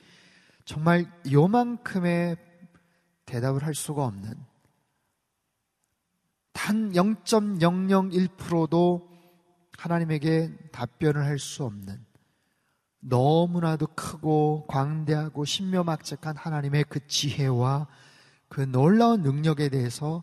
정말 0.65 1.05
요만큼의 1.31 2.39
대답을 3.27 3.63
할 3.63 3.75
수가 3.75 4.07
없는 4.07 4.56
단 6.57 6.93
0.001%도 6.93 9.09
하나님에게 9.77 10.57
답변을 10.73 11.27
할 11.27 11.39
수 11.39 11.65
없는 11.65 12.03
너무나도 13.01 13.89
크고 13.89 14.65
광대하고 14.67 15.45
신묘막측한 15.45 16.35
하나님의 16.35 16.87
그 16.89 17.07
지혜와 17.07 17.89
그 18.49 18.63
놀라운 18.63 19.21
능력에 19.21 19.69
대해서 19.69 20.23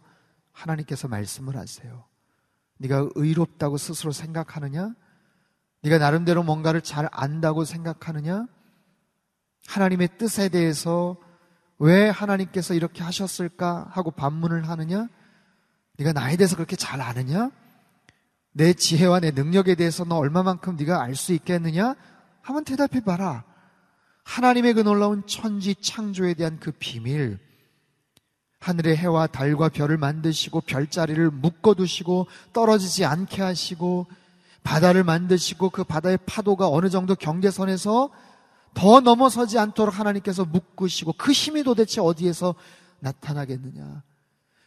하나님께서 0.52 1.08
말씀을 1.08 1.56
하세요. 1.56 2.04
네가 2.80 3.10
의롭다고 3.14 3.78
스스로 3.78 4.12
생각하느냐? 4.12 4.96
네가 5.84 6.00
나름대로 6.00 6.42
뭔가를 6.42 6.82
잘 6.82 7.08
안다고 7.12 7.64
생각하느냐? 7.64 8.48
하나님의 9.68 10.18
뜻에 10.18 10.50
대해서 10.50 11.16
왜 11.78 12.10
하나님께서 12.10 12.74
이렇게 12.74 13.04
하셨을까 13.04 13.86
하고 13.92 14.10
반문을 14.10 14.68
하느냐? 14.68 15.10
네가 15.98 16.14
나에 16.14 16.36
대해서 16.38 16.56
그렇게 16.56 16.76
잘 16.76 17.02
아느냐? 17.02 17.52
내 18.52 18.74
지혜와 18.74 19.20
내 19.20 19.32
능력에 19.32 19.76
대해서 19.76 20.04
너 20.04 20.18
얼마만큼 20.18 20.76
네가 20.76 21.02
알 21.02 21.16
수 21.16 21.34
있겠느냐? 21.34 21.96
한번 22.42 22.64
대답해 22.66 23.00
봐라. 23.04 23.44
하나님의 24.24 24.74
그 24.74 24.80
놀라운 24.82 25.26
천지 25.28 25.76
창조에 25.76 26.34
대한 26.34 26.60
그 26.60 26.72
비밀, 26.72 27.40
하늘의 28.60 28.96
해와 28.96 29.28
달과 29.28 29.70
별을 29.70 29.98
만드시고 29.98 30.62
별자리를 30.62 31.30
묶어 31.32 31.74
두시고 31.74 32.28
떨어지지 32.54 33.04
않게 33.06 33.42
하시고 33.42 34.08
바다를 34.64 35.04
만드시고 35.04 35.70
그 35.72 35.84
바다의 35.84 36.20
파도가 36.26 36.70
어느 36.70 36.90
정도 36.90 37.16
경계선에서 37.16 38.10
더 38.74 39.00
넘어서지 39.02 39.60
않도록 39.60 40.00
하나님께서 40.00 40.46
묶으시고 40.46 41.14
그 41.18 41.32
힘이 41.34 41.64
도대체 41.64 42.00
어디에서 42.00 42.56
나타나겠느냐. 43.00 44.02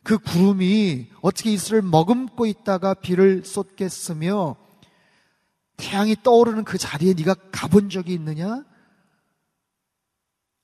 그 0.06 0.18
구름이 0.18 1.10
어떻게 1.20 1.50
이슬을 1.50 1.82
머금고 1.82 2.46
있다가 2.46 2.94
비를 2.94 3.44
쏟겠으며 3.44 4.54
태양이 5.76 6.14
떠오르는 6.22 6.62
그 6.62 6.78
자리에 6.78 7.12
네가 7.14 7.34
가본 7.50 7.90
적이 7.90 8.14
있느냐? 8.14 8.64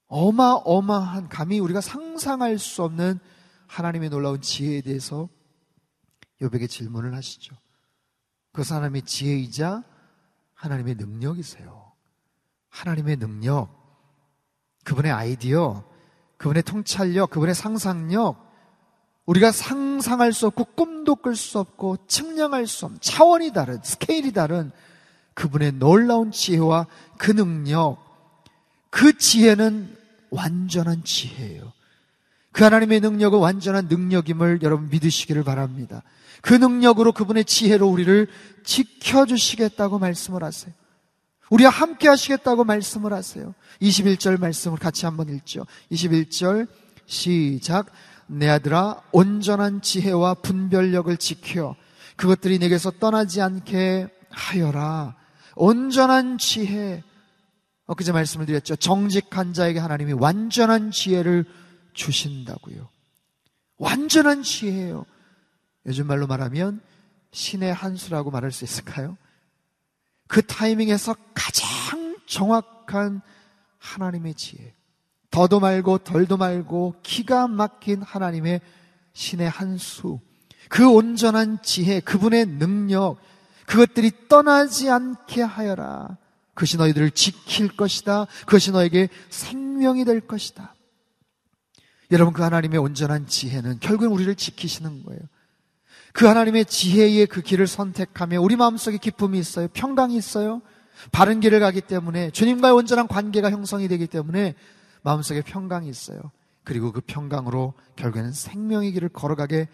어마어마한 0.07 1.29
감히 1.29 1.59
우리가 1.59 1.81
상상할 1.81 2.61
수 2.61 2.85
없는 2.85 3.19
하나님의 3.67 4.11
놀라운 4.11 4.41
지혜에 4.41 4.81
대해서 4.81 5.29
요백에 6.41 6.69
질문을 6.69 7.13
하시죠. 7.13 7.57
그 8.53 8.63
사람의 8.63 9.03
지혜이자 9.03 9.83
하나님의 10.55 10.95
능력이세요. 10.95 11.91
하나님의 12.69 13.17
능력, 13.17 14.07
그분의 14.85 15.11
아이디어, 15.11 15.83
그분의 16.37 16.63
통찰력, 16.63 17.31
그분의 17.31 17.57
상상력, 17.57 18.52
우리가 19.27 19.53
상상할 19.53 20.33
수 20.33 20.47
없고 20.49 20.65
꿈도 20.77 21.15
꿀 21.15 21.37
수 21.37 21.59
없고 21.59 21.99
측량할 22.07 22.67
수 22.67 22.87
없는 22.87 23.01
차원이 23.01 23.53
다른 23.53 23.79
스케일이 23.83 24.33
다른 24.33 24.73
그분의 25.35 25.73
놀라운 25.73 26.31
지혜와 26.31 26.87
그 27.19 27.31
능력, 27.31 27.99
그 28.91 29.17
지혜는 29.17 29.97
완전한 30.31 31.05
지혜예요. 31.05 31.73
그 32.51 32.65
하나님의 32.65 33.01
능력은 33.01 33.39
완전한 33.39 33.87
능력임을 33.89 34.61
여러분 34.63 34.91
믿으시기를 34.91 35.43
바랍니다. 35.43 36.03
그 36.43 36.53
능력으로 36.53 37.13
그분의 37.13 37.45
지혜로 37.45 37.89
우리를 37.89 38.27
지켜주시겠다고 38.65 39.99
말씀을 39.99 40.43
하세요. 40.43 40.75
우리와 41.51 41.71
함께 41.71 42.09
하시겠다고 42.09 42.65
말씀을 42.65 43.13
하세요. 43.13 43.55
21절 43.81 44.41
말씀을 44.41 44.79
같이 44.79 45.07
한번 45.07 45.29
읽죠. 45.29 45.67
21절 45.91 46.67
시작. 47.07 47.87
내 48.33 48.49
아들아 48.49 49.03
온전한 49.13 49.83
지혜와 49.83 50.35
분별력을 50.35 51.15
지켜 51.19 51.77
그것들이 52.17 52.59
내게서 52.59 52.93
떠나지 52.93 53.43
않게 53.43 54.09
하여라. 54.31 55.17
온전한 55.55 56.39
지혜. 56.39 57.03
엊그제 57.87 58.13
말씀을 58.13 58.47
드렸죠. 58.47 58.77
정직한 58.77 59.53
자에게 59.53 59.79
하나님이 59.79 60.15
완전한 60.15 60.91
지혜를 60.93 61.45
주신다고요. 61.93 62.89
완전한 63.77 64.43
지혜예요. 64.43 65.05
요즘 65.87 66.07
말로 66.07 66.27
말하면 66.27 66.81
신의 67.33 67.75
한 67.75 67.97
수라고 67.97 68.31
말할 68.31 68.51
수 68.51 68.65
있을까요? 68.65 69.19
그 70.29 70.41
타이밍에서 70.47 71.15
가장 71.35 72.17
정확한 72.27 73.21
하나님의 73.79 74.35
지혜. 74.35 74.75
더도 75.33 75.61
말고 75.61 75.99
덜도 75.99 76.37
말고 76.37 76.97
기가 77.03 77.49
막힌 77.49 78.03
하나님의 78.03 78.61
신의 79.15 79.49
한 79.49 79.79
수. 79.79 80.21
그 80.69 80.89
온전한 80.89 81.59
지혜, 81.63 82.01
그분의 82.01 82.47
능력, 82.47 83.17
그것들이 83.67 84.29
떠나지 84.29 84.91
않게 84.91 85.43
하여라. 85.43 86.19
그것이 86.55 86.77
너희들을 86.77 87.11
지킬 87.13 87.75
것이다. 87.75 88.27
그것이 88.41 88.71
너에게 88.73 89.09
생명이 89.31 90.05
될 90.05 90.21
것이다. 90.21 90.75
여러분, 92.11 92.35
그 92.35 92.43
하나님의 92.43 92.79
온전한 92.79 93.27
지혜는 93.27 93.81
결국은 93.81 94.13
우리를 94.13 94.35
지키시는 94.35 95.03
거예요. 95.05 95.21
그 96.13 96.27
하나님의 96.27 96.67
지혜의 96.67 97.27
그 97.27 97.41
길을 97.41 97.67
선택하며 97.67 98.39
우리 98.41 98.57
마음속에 98.57 98.99
기쁨이 98.99 99.39
있어요. 99.39 99.69
평강이 99.73 100.15
있어요. 100.15 100.61
바른 101.11 101.41
길을 101.41 101.59
가기 101.61 101.81
때문에 101.81 102.31
주님과의 102.31 102.75
온전한 102.75 103.09
관계가 103.09 103.51
형성이 103.51 103.89
되기 103.89 104.07
때문에 104.07 104.55
마음속에 105.03 105.43
평강이 105.43 105.89
있어요. 105.89 106.21
그리고 106.65 106.93
그 106.93 107.01
평강으로 107.01 107.75
결국에는 107.97 108.33
생명의 108.33 108.93
길을 108.93 109.09
걸어가게 109.09 109.69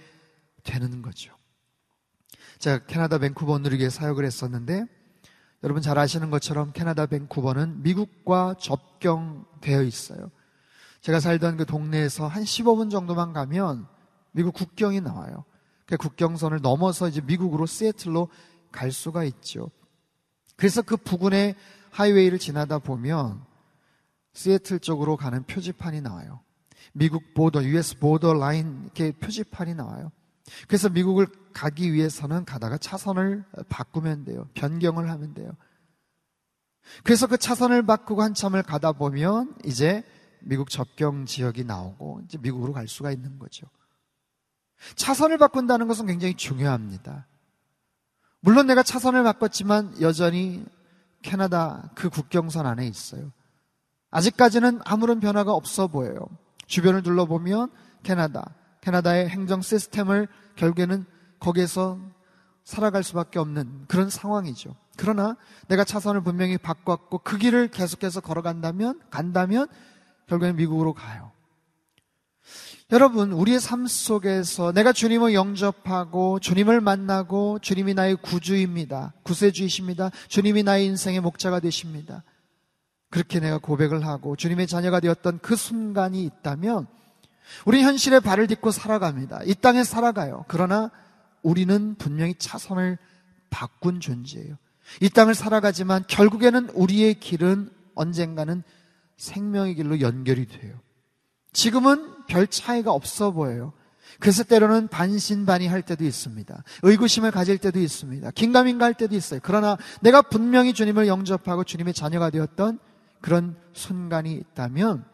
되는 0.65 1.03
거죠. 1.03 1.35
제가 2.59 2.87
캐나다 2.87 3.19
밴쿠버 3.19 3.59
누리교에 3.59 3.91
사역을 3.91 4.25
했었는데 4.25 4.87
여러분 5.63 5.83
잘 5.83 5.99
아시는 5.99 6.31
것처럼 6.31 6.73
캐나다 6.73 7.07
밴쿠버는 7.07 7.83
미국과 7.83 8.55
접경되어 8.61 9.83
있어요. 9.83 10.31
제가 11.01 11.21
살던 11.21 11.57
그 11.57 11.67
동네에서 11.67 12.27
한 12.27 12.43
15분 12.43 12.91
정도만 12.91 13.33
가면 13.33 13.87
미국 14.33 14.55
국경이 14.55 15.01
나와요. 15.01 15.45
그 15.87 15.97
국경선을 15.97 16.61
넘어서 16.61 17.09
이제 17.09 17.21
미국으로 17.21 17.67
시애틀로 17.67 18.29
갈 18.71 18.93
수가 18.93 19.25
있죠. 19.25 19.71
그래서 20.57 20.83
그 20.83 20.97
부근의 20.97 21.55
하이웨이를 21.91 22.39
지나다 22.39 22.79
보면 22.79 23.43
시애틀 24.39 24.79
쪽으로 24.79 25.17
가는 25.17 25.43
표지판이 25.43 26.01
나와요. 26.01 26.41
미국 26.93 27.35
보더, 27.35 27.65
US 27.65 27.99
보더 27.99 28.35
라인 28.35 28.83
이렇게 28.85 29.11
표지판이 29.11 29.75
나와요. 29.75 30.13
그래서 30.69 30.89
미국을 30.89 31.27
가기 31.53 31.93
위해서는 31.93 32.45
가다가 32.45 32.79
차선을 32.79 33.45
바꾸면 33.69 34.25
돼요. 34.25 34.49
변경을 34.55 35.11
하면 35.11 35.35
돼요. 35.35 35.51
그래서 37.03 37.27
그 37.27 37.37
차선을 37.37 37.85
바꾸고 37.85 38.23
한참을 38.23 38.63
가다 38.63 38.93
보면 38.93 39.57
이제 39.65 40.05
미국 40.41 40.71
접경 40.71 41.27
지역이 41.27 41.65
나오고 41.65 42.23
이제 42.25 42.39
미국으로 42.39 42.73
갈 42.73 42.87
수가 42.87 43.11
있는 43.11 43.41
거죠. 43.41 43.67
차선을 44.95 45.39
바꾼다는 45.39 45.89
것은 45.89 46.07
굉장히 46.07 46.35
중요합니다. 46.35 47.27
물론 48.39 48.69
내가 48.69 48.85
차선을 48.85 49.25
바꿨지만 49.25 50.01
여전히 50.01 50.65
캐나다 51.23 51.91
그 51.97 52.09
국경선 52.09 52.67
안에 52.67 52.87
있어요. 52.87 53.33
아직까지는 54.11 54.81
아무런 54.85 55.21
변화가 55.21 55.53
없어 55.53 55.87
보여요. 55.87 56.19
주변을 56.67 57.03
둘러보면 57.03 57.71
캐나다, 58.03 58.55
캐나다의 58.81 59.29
행정 59.29 59.61
시스템을 59.63 60.29
결국에는 60.57 61.05
거기에서 61.41 61.99
살아갈 62.65 63.03
수밖에 63.03 63.39
없는 63.39 63.87
그런 63.89 64.11
상황이죠. 64.11 64.75
그러나 64.97 65.37
내가 65.69 65.85
차선을 65.85 66.23
분명히 66.23 66.59
바꿨고 66.59 67.19
그 67.19 67.39
길을 67.39 67.69
계속해서 67.69 68.21
걸어간다면, 68.21 69.01
간다면 69.11 69.69
결국에는 70.27 70.57
미국으로 70.57 70.93
가요. 70.93 71.33
여러분, 72.91 73.33
우리의 73.33 73.61
삶 73.61 73.87
속에서 73.87 74.73
내가 74.73 74.93
주님을 74.93 75.35
영접하고 75.35 76.41
주님을 76.41 76.81
만나고 76.81 77.59
주님이 77.61 77.95
나의 77.95 78.17
구주입니다. 78.17 79.13
구세주이십니다. 79.23 80.11
주님이 80.29 80.63
나의 80.63 80.87
인생의 80.87 81.21
목자가 81.21 81.61
되십니다. 81.61 82.25
그렇게 83.11 83.41
내가 83.41 83.59
고백을 83.59 84.07
하고 84.07 84.37
주님의 84.37 84.67
자녀가 84.67 85.01
되었던 85.01 85.41
그 85.41 85.57
순간이 85.57 86.23
있다면 86.25 86.87
우리 87.65 87.83
현실에 87.83 88.21
발을 88.21 88.47
딛고 88.47 88.71
살아갑니다. 88.71 89.41
이 89.45 89.55
땅에 89.55 89.85
살아가요. 89.85 90.45
그러나 90.49 90.91
우리는 91.43 91.95
분명히 91.97 92.35
차선을 92.35 92.99
바꾼 93.51 94.01
존재예요. 94.01 94.57
이 95.01 95.09
땅을 95.09 95.35
살아가지만 95.35 96.05
결국에는 96.07 96.71
우리의 96.71 97.15
길은 97.15 97.71
언젠가는 97.95 98.63
생명의 99.17 99.75
길로 99.75 100.01
연결이 100.01 100.47
돼요. 100.47 100.79
지금은 101.53 102.27
별 102.27 102.47
차이가 102.47 102.93
없어 102.93 103.33
보여요. 103.33 103.73
그래서 104.21 104.43
때로는 104.43 104.89
반신반의 104.89 105.69
할 105.69 105.83
때도 105.83 106.05
있습니다. 106.05 106.63
의구심을 106.83 107.31
가질 107.31 107.59
때도 107.59 107.79
있습니다. 107.79 108.31
긴가민가 108.33 108.85
할 108.85 108.95
때도 108.95 109.15
있어요. 109.15 109.41
그러나 109.43 109.77
내가 110.01 110.23
분명히 110.23 110.73
주님을 110.73 111.07
영접하고 111.07 111.65
주님의 111.65 111.95
자녀가 111.95 112.31
되었던 112.31 112.79
그런 113.21 113.57
순간이 113.73 114.33
있다면 114.33 115.05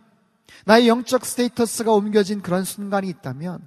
나의 0.67 0.89
영적 0.89 1.25
스테이터스가 1.25 1.93
옮겨진 1.93 2.43
그런 2.43 2.65
순간이 2.65 3.09
있다면 3.09 3.67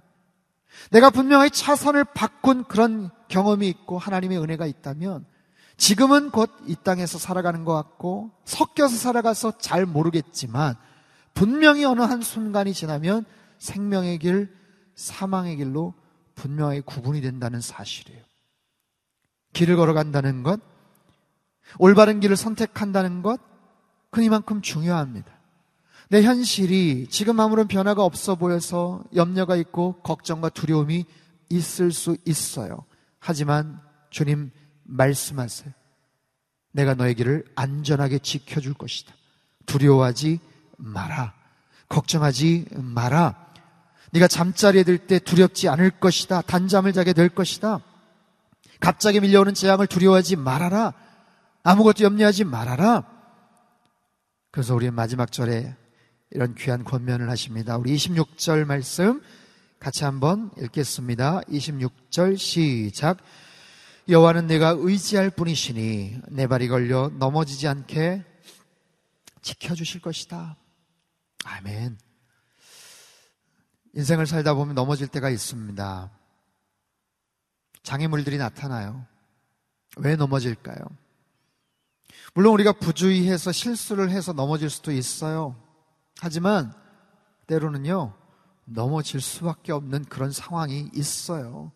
내가 0.91 1.09
분명히 1.09 1.49
차선을 1.49 2.03
바꾼 2.03 2.63
그런 2.65 3.09
경험이 3.27 3.67
있고 3.69 3.97
하나님의 3.97 4.39
은혜가 4.39 4.65
있다면 4.65 5.25
지금은 5.77 6.31
곧 6.31 6.51
이 6.67 6.75
땅에서 6.83 7.17
살아가는 7.17 7.63
것 7.63 7.73
같고 7.73 8.31
섞여서 8.45 8.95
살아가서 8.95 9.57
잘 9.57 9.85
모르겠지만 9.85 10.75
분명히 11.33 11.85
어느 11.85 12.01
한 12.01 12.21
순간이 12.21 12.73
지나면 12.73 13.25
생명의 13.57 14.19
길, 14.19 14.53
사망의 14.95 15.55
길로 15.57 15.93
분명히 16.35 16.81
구분이 16.81 17.21
된다는 17.21 17.61
사실이에요. 17.61 18.21
길을 19.53 19.77
걸어간다는 19.77 20.43
것, 20.43 20.59
올바른 21.79 22.19
길을 22.19 22.35
선택한다는 22.35 23.21
것, 23.21 23.39
그니만큼 24.09 24.61
중요합니다. 24.61 25.31
내 26.09 26.23
현실이 26.23 27.07
지금 27.09 27.39
아무런 27.39 27.67
변화가 27.67 28.03
없어 28.03 28.35
보여서 28.35 29.03
염려가 29.15 29.55
있고 29.57 29.99
걱정과 30.03 30.49
두려움이 30.49 31.05
있을 31.49 31.91
수 31.91 32.17
있어요. 32.25 32.85
하지만 33.19 33.81
주님 34.09 34.51
말씀하세요. 34.83 35.73
내가 36.71 36.93
너의 36.93 37.15
길을 37.15 37.45
안전하게 37.55 38.19
지켜줄 38.19 38.73
것이다. 38.75 39.13
두려워하지 39.65 40.39
마라. 40.77 41.33
걱정하지 41.89 42.67
마라. 42.75 43.47
네가 44.11 44.27
잠자리에 44.27 44.83
들 44.83 44.97
때 45.07 45.19
두렵지 45.19 45.67
않을 45.67 45.91
것이다. 45.99 46.41
단잠을 46.41 46.93
자게 46.93 47.13
될 47.13 47.29
것이다. 47.29 47.81
갑자기 48.79 49.19
밀려오는 49.19 49.53
재앙을 49.53 49.87
두려워하지 49.87 50.35
말아라. 50.37 50.93
아무것도 51.63 52.03
염려하지 52.03 52.45
말아라. 52.45 53.03
그래서 54.57 54.73
우리 54.73 54.89
마지막 54.89 55.31
절에 55.31 55.75
이런 56.31 56.55
귀한 56.55 56.83
권면을 56.83 57.29
하십니다. 57.29 57.77
우리 57.77 57.95
26절 57.95 58.65
말씀 58.65 59.21
같이 59.77 60.03
한번 60.03 60.49
읽겠습니다. 60.57 61.41
26절 61.41 62.39
시작. 62.39 63.19
여호와는 64.09 64.47
내가 64.47 64.73
의지할 64.75 65.29
뿐이시니 65.29 66.21
내 66.29 66.47
발이 66.47 66.69
걸려 66.69 67.11
넘어지지 67.19 67.67
않게 67.67 68.25
지켜주실 69.43 70.01
것이다. 70.01 70.57
아멘. 71.45 71.99
인생을 73.93 74.25
살다 74.25 74.55
보면 74.55 74.73
넘어질 74.73 75.07
때가 75.07 75.29
있습니다. 75.29 76.11
장애물들이 77.83 78.39
나타나요. 78.39 79.05
왜 79.97 80.15
넘어질까요? 80.15 80.79
물론 82.33 82.53
우리가 82.53 82.73
부주의해서 82.73 83.51
실수를 83.51 84.11
해서 84.11 84.33
넘어질 84.33 84.69
수도 84.69 84.91
있어요. 84.91 85.55
하지만 86.19 86.73
때로는요, 87.47 88.13
넘어질 88.65 89.21
수밖에 89.21 89.71
없는 89.71 90.05
그런 90.05 90.31
상황이 90.31 90.89
있어요. 90.93 91.71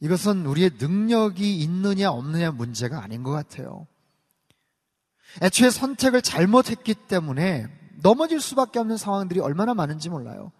이것은 0.00 0.44
우리의 0.46 0.72
능력이 0.78 1.58
있느냐 1.60 2.10
없느냐 2.10 2.50
문제가 2.50 3.02
아닌 3.02 3.22
것 3.22 3.30
같아요. 3.30 3.86
애초에 5.40 5.70
선택을 5.70 6.20
잘못했기 6.22 6.94
때문에 6.94 7.68
넘어질 8.02 8.40
수밖에 8.40 8.78
없는 8.78 8.96
상황들이 8.96 9.40
얼마나 9.40 9.74
많은지 9.74 10.10
몰라요. 10.10 10.52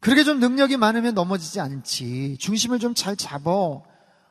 그렇게 0.00 0.24
좀 0.24 0.40
능력이 0.40 0.76
많으면 0.76 1.14
넘어지지 1.14 1.60
않지. 1.60 2.36
중심을 2.38 2.78
좀 2.78 2.94
잘 2.94 3.16
잡어. 3.16 3.82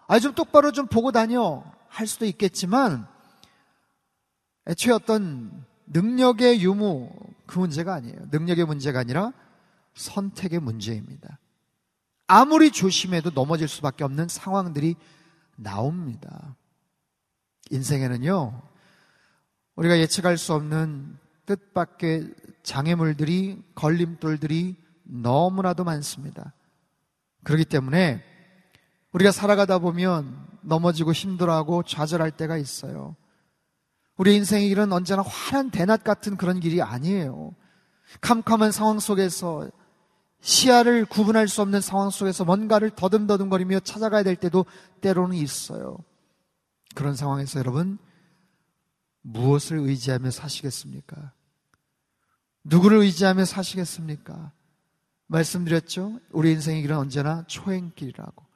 아니, 0.08 0.22
좀 0.22 0.34
똑바로 0.34 0.72
좀 0.72 0.88
보고 0.88 1.12
다녀. 1.12 1.64
할 1.90 2.08
수도 2.08 2.26
있겠지만, 2.26 3.08
애초에 4.68 4.94
어떤 4.94 5.66
능력의 5.88 6.62
유무, 6.62 7.12
그 7.46 7.60
문제가 7.60 7.96
아니에요. 7.96 8.28
능력의 8.32 8.66
문제가 8.66 9.00
아니라 9.00 9.34
선택의 9.96 10.60
문제입니다. 10.60 11.40
아무리 12.28 12.72
조심해도 12.72 13.32
넘어질 13.32 13.68
수밖에 13.68 14.04
없는 14.04 14.28
상황들이 14.28 14.96
나옵니다. 15.56 16.56
인생에는요, 17.72 18.62
우리가 19.76 20.00
예측할 20.00 20.38
수 20.38 20.54
없는 20.54 21.18
뜻밖의 21.46 22.34
장애물들이, 22.62 23.64
걸림돌들이 23.74 24.76
너무나도 25.04 25.84
많습니다. 25.84 26.54
그렇기 27.44 27.66
때문에 27.66 28.24
우리가 29.12 29.32
살아가다 29.32 29.80
보면 29.80 30.48
넘어지고 30.62 31.14
힘들어하고 31.14 31.84
좌절할 31.84 32.32
때가 32.32 32.58
있어요. 32.58 33.16
우리 34.18 34.36
인생의 34.36 34.68
길은 34.70 34.92
언제나 34.92 35.22
환한 35.22 35.72
대낮 35.72 36.04
같은 36.04 36.36
그런 36.36 36.60
길이 36.60 36.82
아니에요. 36.82 37.56
캄캄한 38.22 38.72
상황 38.72 39.00
속에서 39.00 39.70
시야를 40.42 41.06
구분할 41.06 41.48
수 41.48 41.62
없는 41.62 41.82
상황 41.82 42.10
속에서 42.10 42.46
뭔가를 42.46 42.92
더듬더듬거리며 42.92 43.82
찾아가야 43.82 44.24
될 44.24 44.36
때도 44.36 44.66
때로는 45.02 45.36
있어요. 45.38 45.98
그런 46.96 47.16
상황에서 47.16 47.60
여러분, 47.60 47.98
무엇을 49.22 49.78
의지하며 49.80 50.32
사시겠습니까? 50.32 51.34
누구를 52.64 53.00
의지하며 53.00 53.46
사시겠습니까? 53.46 54.52
말씀드렸죠? 55.28 56.20
우리 56.32 56.52
인생의 56.52 56.82
길은 56.82 56.98
언제나 56.98 57.44
초행길이라고. 57.48 58.49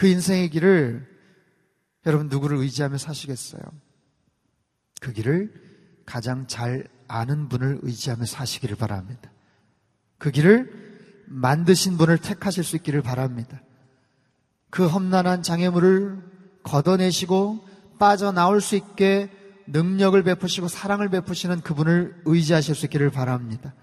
그 0.00 0.06
인생의 0.06 0.48
길을 0.48 1.06
여러분 2.06 2.28
누구를 2.30 2.56
의지하며 2.56 2.96
사시겠어요? 2.96 3.60
그 4.98 5.12
길을 5.12 5.52
가장 6.06 6.46
잘 6.46 6.88
아는 7.06 7.50
분을 7.50 7.80
의지하며 7.82 8.24
사시기를 8.24 8.76
바랍니다. 8.76 9.30
그 10.16 10.30
길을 10.30 11.26
만드신 11.26 11.98
분을 11.98 12.16
택하실 12.16 12.64
수 12.64 12.76
있기를 12.76 13.02
바랍니다. 13.02 13.60
그 14.70 14.86
험난한 14.86 15.42
장애물을 15.42 16.22
걷어내시고 16.62 17.62
빠져나올 17.98 18.62
수 18.62 18.76
있게 18.76 19.28
능력을 19.66 20.22
베푸시고 20.22 20.68
사랑을 20.68 21.10
베푸시는 21.10 21.60
그분을 21.60 22.22
의지하실 22.24 22.74
수 22.74 22.86
있기를 22.86 23.10
바랍니다. 23.10 23.74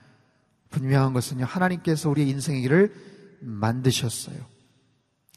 분명한 0.71 1.13
것은요, 1.13 1.45
하나님께서 1.45 2.09
우리의 2.09 2.27
인생의 2.29 2.61
길을 2.63 2.95
만드셨어요. 3.41 4.56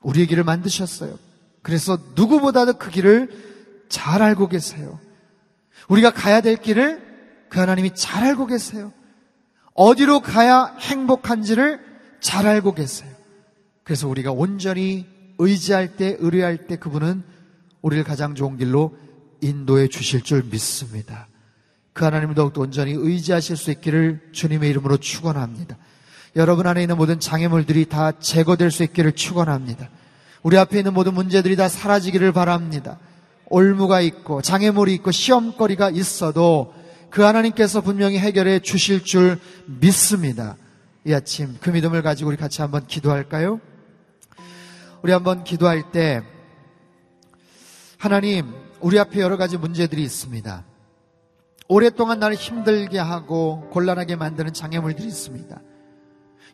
우리의 0.03 0.27
길을 0.27 0.45
만드셨어요. 0.45 1.19
그래서 1.63 1.99
누구보다도 2.15 2.75
그 2.75 2.91
길을 2.91 3.87
잘 3.89 4.23
알고 4.23 4.49
계세요. 4.49 4.99
우리가 5.89 6.11
가야 6.11 6.41
될 6.41 6.57
길을 6.57 7.47
그 7.49 7.59
하나님이 7.59 7.95
잘 7.95 8.25
알고 8.25 8.47
계세요. 8.47 8.93
어디로 9.75 10.21
가야 10.21 10.77
행복한지를 10.79 11.81
잘 12.21 12.47
알고 12.47 12.75
계세요. 12.75 13.11
그래서 13.83 14.09
우리가 14.09 14.31
온전히 14.31 15.07
의지할 15.39 15.97
때, 15.97 16.17
의뢰할 16.19 16.67
때 16.67 16.77
그분은 16.77 17.25
우리를 17.83 18.05
가장 18.05 18.35
좋은 18.35 18.57
길로 18.57 18.97
인도해 19.41 19.89
주실 19.89 20.23
줄 20.23 20.45
믿습니다. 20.45 21.27
그 21.93 22.05
하나님을 22.05 22.35
더욱더 22.35 22.61
온전히 22.61 22.93
의지하실 22.93 23.57
수 23.57 23.71
있기를 23.71 24.31
주님의 24.33 24.71
이름으로 24.71 24.99
축원합니다. 24.99 25.77
여러분 26.37 26.67
안에 26.67 26.83
있는 26.83 26.97
모든 26.97 27.19
장애물들이 27.19 27.87
다 27.87 28.13
제거될 28.13 28.71
수 28.71 28.83
있기를 28.85 29.13
축원합니다. 29.13 29.89
우리 30.43 30.57
앞에 30.57 30.79
있는 30.79 30.95
모든 30.95 31.15
문제들이 31.15 31.57
다 31.57 31.69
사라지기를 31.69 32.33
바랍니다. 32.33 32.99
올무가 33.47 34.01
있고 34.01 34.41
장애물이 34.41 34.95
있고 34.95 35.11
시험거리가 35.11 35.91
있어도 35.91 36.73
그 37.11 37.23
하나님께서 37.23 37.81
분명히 37.81 38.19
해결해 38.19 38.61
주실 38.61 39.03
줄 39.03 39.39
믿습니다. 39.67 40.57
이 41.05 41.13
아침 41.13 41.57
그 41.61 41.71
믿음을 41.71 42.03
가지고 42.03 42.29
우리 42.29 42.37
같이 42.37 42.63
한번 42.63 42.87
기도할까요? 42.87 43.61
우리 45.03 45.13
한번 45.13 45.43
기도할 45.43 45.91
때 45.91 46.23
하나님 47.99 48.53
우리 48.81 48.99
앞에 48.99 49.21
여러 49.21 49.37
가지 49.37 49.57
문제들이 49.57 50.03
있습니다. 50.03 50.65
오랫동안 51.69 52.21
나를 52.21 52.37
힘들게 52.37 52.99
하고 52.99 53.69
곤란하게 53.71 54.17
만드는 54.17 54.53
장애물들이 54.53 55.09
있습니다. 55.09 55.61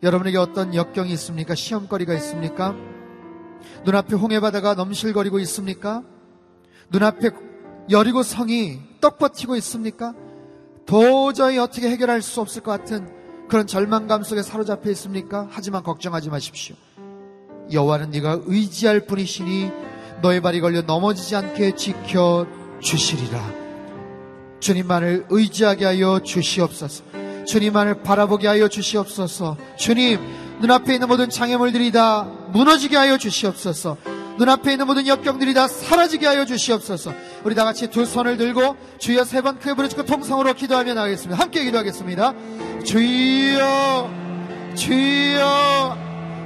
여러분에게 0.02 0.36
어떤 0.38 0.74
역경이 0.74 1.12
있습니까? 1.12 1.54
시험거리가 1.54 2.14
있습니까? 2.14 2.74
눈앞에 3.84 4.14
홍해바다가 4.14 4.74
넘실거리고 4.74 5.38
있습니까? 5.40 6.02
눈앞에 6.90 7.30
여리고 7.90 8.22
성이 8.22 8.80
떡 9.00 9.18
버티고 9.18 9.56
있습니까? 9.56 10.14
도저히 10.84 11.58
어떻게 11.58 11.88
해결할 11.88 12.22
수 12.22 12.40
없을 12.40 12.62
것 12.62 12.70
같은 12.70 13.08
그런 13.48 13.66
절망감 13.66 14.22
속에 14.22 14.42
사로잡혀 14.42 14.90
있습니까? 14.90 15.48
하지만 15.50 15.82
걱정하지 15.82 16.30
마십시오. 16.30 16.76
여호와는 17.72 18.10
네가 18.10 18.40
의지할 18.44 19.06
뿐이시니 19.06 19.70
너의 20.22 20.40
발이 20.40 20.60
걸려 20.60 20.82
넘어지지 20.82 21.36
않게 21.36 21.74
지켜 21.74 22.46
주시리라. 22.80 23.66
주님만을 24.60 25.26
의지하게 25.28 25.84
하여 25.84 26.20
주시옵소서. 26.20 27.04
주님만을 27.46 28.02
바라보게 28.02 28.46
하여 28.48 28.68
주시옵소서. 28.68 29.56
주님, 29.76 30.18
눈앞에 30.60 30.94
있는 30.94 31.08
모든 31.08 31.28
장애물들이 31.30 31.92
다 31.92 32.26
무너지게 32.52 32.96
하여 32.96 33.16
주시옵소서. 33.18 33.96
눈앞에 34.38 34.72
있는 34.72 34.86
모든 34.86 35.06
역경들이 35.06 35.54
다 35.54 35.66
사라지게 35.66 36.26
하여 36.26 36.44
주시옵소서. 36.44 37.12
우리 37.44 37.54
다 37.54 37.64
같이 37.64 37.88
두 37.88 38.04
손을 38.04 38.36
들고 38.36 38.76
주여 38.98 39.24
세 39.24 39.40
번 39.40 39.58
크게 39.58 39.74
부르짖고 39.74 40.04
통성으로 40.04 40.52
기도하며 40.54 40.92
나가겠습니다. 40.94 41.40
함께 41.42 41.64
기도하겠습니다. 41.64 42.34
주여, 42.84 44.10
주여, 44.74 45.98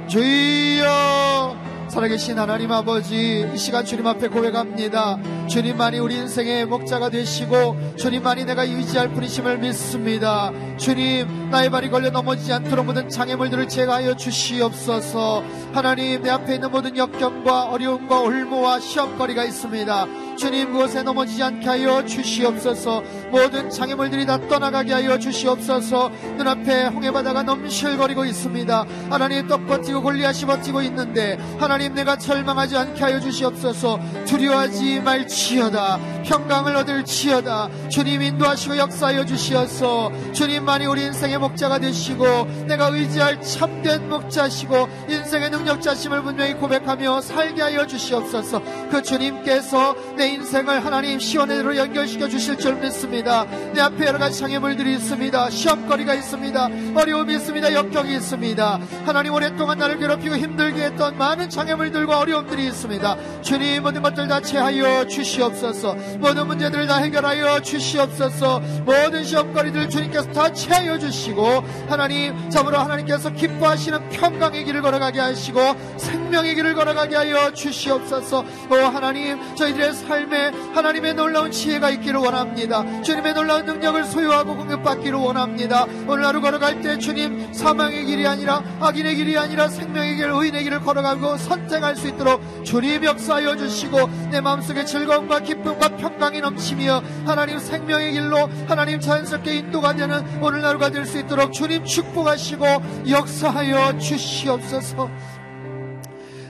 주여. 0.07 1.57
살아계신 1.89 2.39
하나님 2.39 2.71
아버지 2.71 3.45
이 3.53 3.57
시간 3.57 3.83
주님 3.83 4.07
앞에 4.07 4.29
고백합니다 4.29 5.17
주님만이 5.51 5.99
우리 5.99 6.15
인생의 6.15 6.65
목자가 6.65 7.09
되시고 7.09 7.97
주님만이 7.97 8.45
내가 8.45 8.63
의지할 8.63 9.09
뿐이심을 9.09 9.57
믿습니다. 9.57 10.49
주님 10.77 11.49
나의 11.49 11.69
발이 11.69 11.89
걸려 11.89 12.09
넘어지지 12.09 12.53
않도록 12.53 12.85
모든 12.85 13.09
장애물들을 13.09 13.67
제거하여 13.67 14.15
주시옵소서. 14.15 15.43
하나님 15.73 16.21
내 16.21 16.29
앞에 16.29 16.55
있는 16.55 16.71
모든 16.71 16.95
역경과 16.95 17.65
어려움과 17.65 18.21
올무와 18.21 18.79
시험거리가 18.79 19.43
있습니다. 19.43 20.07
주님 20.37 20.71
그곳에 20.71 21.03
넘어지지 21.03 21.43
않게 21.43 21.67
하여 21.67 22.05
주시옵소서 22.05 23.03
모든 23.31 23.69
장애물들이 23.69 24.25
다 24.25 24.37
떠나가게 24.47 24.93
하여 24.93 25.17
주시옵소서. 25.17 26.11
눈앞에 26.37 26.87
홍해바다가 26.87 27.43
넘실거리고 27.43 28.25
있습니다. 28.25 28.85
하나님 29.09 29.47
떡 29.47 29.65
버티고 29.67 30.01
골리앗이 30.01 30.45
버티고 30.45 30.81
있는데 30.83 31.37
하나님 31.57 31.93
내가 31.93 32.17
절망하지 32.17 32.77
않게 32.77 33.01
하여 33.01 33.19
주시옵소서. 33.19 33.99
두려워하지 34.25 34.99
말지어다. 34.99 35.99
평강을 36.25 36.75
얻을지어다. 36.75 37.69
주님 37.89 38.21
인도하시고 38.21 38.77
역사하여 38.77 39.25
주시옵소 39.25 40.11
주님만이 40.33 40.85
우리 40.85 41.05
인생의 41.05 41.37
목자가 41.37 41.79
되시고 41.79 42.45
내가 42.67 42.87
의지할 42.87 43.41
참된 43.41 44.09
목자시고 44.09 44.87
인생의 45.09 45.49
능력자심을 45.51 46.21
분명히 46.23 46.53
고백하며 46.55 47.21
살게 47.21 47.61
하여 47.61 47.87
주시옵소서. 47.87 48.61
그 48.89 49.01
주님께서 49.01 49.95
내 50.17 50.27
인생을 50.29 50.85
하나님 50.85 51.19
시원해로 51.19 51.77
연결시켜 51.77 52.27
주실 52.27 52.57
줄 52.57 52.75
믿습니다. 52.75 53.20
내 53.21 53.81
앞에 53.81 54.07
여러 54.07 54.17
가지 54.17 54.39
장애물들이 54.39 54.95
있습니다. 54.95 55.49
시험거리가 55.49 56.15
있습니다. 56.15 56.69
어려움이 56.95 57.35
있습니다. 57.35 57.73
역경이 57.73 58.15
있습니다. 58.15 58.79
하나님 59.05 59.33
오랫동안 59.33 59.77
나를 59.77 59.99
괴롭히고 59.99 60.35
힘들게 60.37 60.85
했던 60.85 61.17
많은 61.17 61.49
장애물들과 61.49 62.19
어려움들이 62.19 62.65
있습니다. 62.67 63.41
주님 63.41 63.83
모든 63.83 64.01
것들 64.01 64.27
다 64.27 64.41
채하여 64.41 65.07
주시옵소서. 65.07 65.95
모든 66.19 66.47
문제들을 66.47 66.87
다 66.87 66.97
해결하여 66.97 67.61
주시옵소서. 67.61 68.59
모든 68.85 69.23
시험거리들 69.23 69.89
주님께서 69.89 70.31
다 70.31 70.51
채하여 70.51 70.97
주시고 70.97 71.63
하나님 71.87 72.49
참으로 72.49 72.79
하나님께서 72.79 73.29
기뻐하시는 73.31 74.09
평강의 74.09 74.65
길을 74.65 74.81
걸어가게 74.81 75.19
하시고 75.19 75.59
생명의 75.97 76.55
길을 76.55 76.73
걸어가게 76.73 77.15
하여 77.15 77.53
주시옵소서. 77.53 78.43
오 78.69 78.75
하나님 78.75 79.39
저희들의 79.55 79.93
삶에 79.93 80.51
하나님의 80.73 81.13
놀라운 81.13 81.51
지혜가 81.51 81.91
있기를 81.91 82.19
원합니다. 82.19 82.83
주님의 83.11 83.33
놀라운 83.33 83.65
능력을 83.65 84.05
소유하고 84.05 84.55
공격받기를 84.55 85.19
원합니다. 85.19 85.83
오늘 86.07 86.25
하루 86.25 86.39
걸어갈 86.39 86.81
때 86.81 86.97
주님 86.97 87.51
사망의 87.53 88.05
길이 88.05 88.25
아니라 88.25 88.63
악인의 88.79 89.15
길이 89.17 89.37
아니라 89.37 89.67
생명의 89.67 90.15
길, 90.15 90.29
의인의 90.29 90.63
길을 90.63 90.79
걸어가고 90.79 91.35
선택할 91.35 91.97
수 91.97 92.07
있도록 92.07 92.41
주님 92.63 93.03
역사하여 93.03 93.57
주시고 93.57 94.07
내 94.31 94.39
마음속에 94.39 94.85
즐거움과 94.85 95.41
기쁨과 95.41 95.97
평강이 95.97 96.39
넘치며 96.39 97.01
하나님 97.25 97.59
생명의 97.59 98.13
길로 98.13 98.47
하나님 98.69 99.01
자연스럽게 99.01 99.55
인도가 99.55 99.93
되는 99.93 100.23
오늘 100.41 100.63
하루가 100.63 100.89
될 100.89 101.01
수 101.05 101.19
있도록 101.19 101.51
주님 101.51 101.83
축복하시고 101.83 102.65
역사하여 103.09 103.97
주시옵소서. 103.97 105.09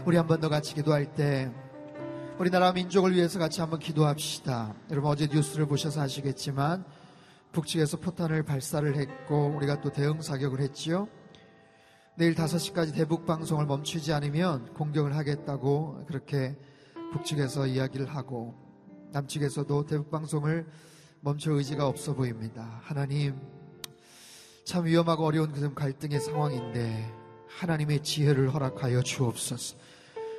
우리 0.06 0.16
한 0.18 0.28
번 0.28 0.40
더 0.40 0.48
같이 0.50 0.76
기도할 0.76 1.06
때 1.06 1.50
우리나라 2.42 2.72
민족을 2.72 3.14
위해서 3.14 3.38
같이 3.38 3.62
한번 3.62 3.78
기도합시다. 3.78 4.74
여러분 4.90 5.12
어제 5.12 5.28
뉴스를 5.28 5.68
보셔서 5.68 6.02
아시겠지만 6.02 6.84
북측에서 7.52 7.98
포탄을 7.98 8.42
발사를 8.42 8.96
했고 8.96 9.54
우리가 9.56 9.80
또 9.80 9.92
대응 9.92 10.24
사격을 10.24 10.60
했지요. 10.60 11.08
내일 12.16 12.34
5시까지 12.34 12.96
대북 12.96 13.28
방송을 13.28 13.68
멈추지 13.68 14.12
않으면 14.12 14.74
공격을 14.74 15.16
하겠다고 15.18 16.06
그렇게 16.08 16.58
북측에서 17.14 17.68
이야기를 17.68 18.08
하고 18.08 18.56
남측에서도 19.12 19.86
대북 19.86 20.10
방송을 20.10 20.66
멈출 21.20 21.54
의지가 21.54 21.86
없어 21.86 22.16
보입니다. 22.16 22.80
하나님 22.82 23.40
참 24.66 24.86
위험하고 24.86 25.26
어려운 25.26 25.52
그런 25.52 25.76
갈등의 25.76 26.20
상황인데 26.20 27.08
하나님의 27.50 28.02
지혜를 28.02 28.52
허락하여 28.52 29.04
주옵소서. 29.04 29.78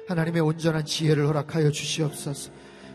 하나님의 0.09 0.43
온전한 0.43 0.85
지혜를 0.85 1.27
허락하여 1.27 1.71
주시옵소서. 1.71 2.51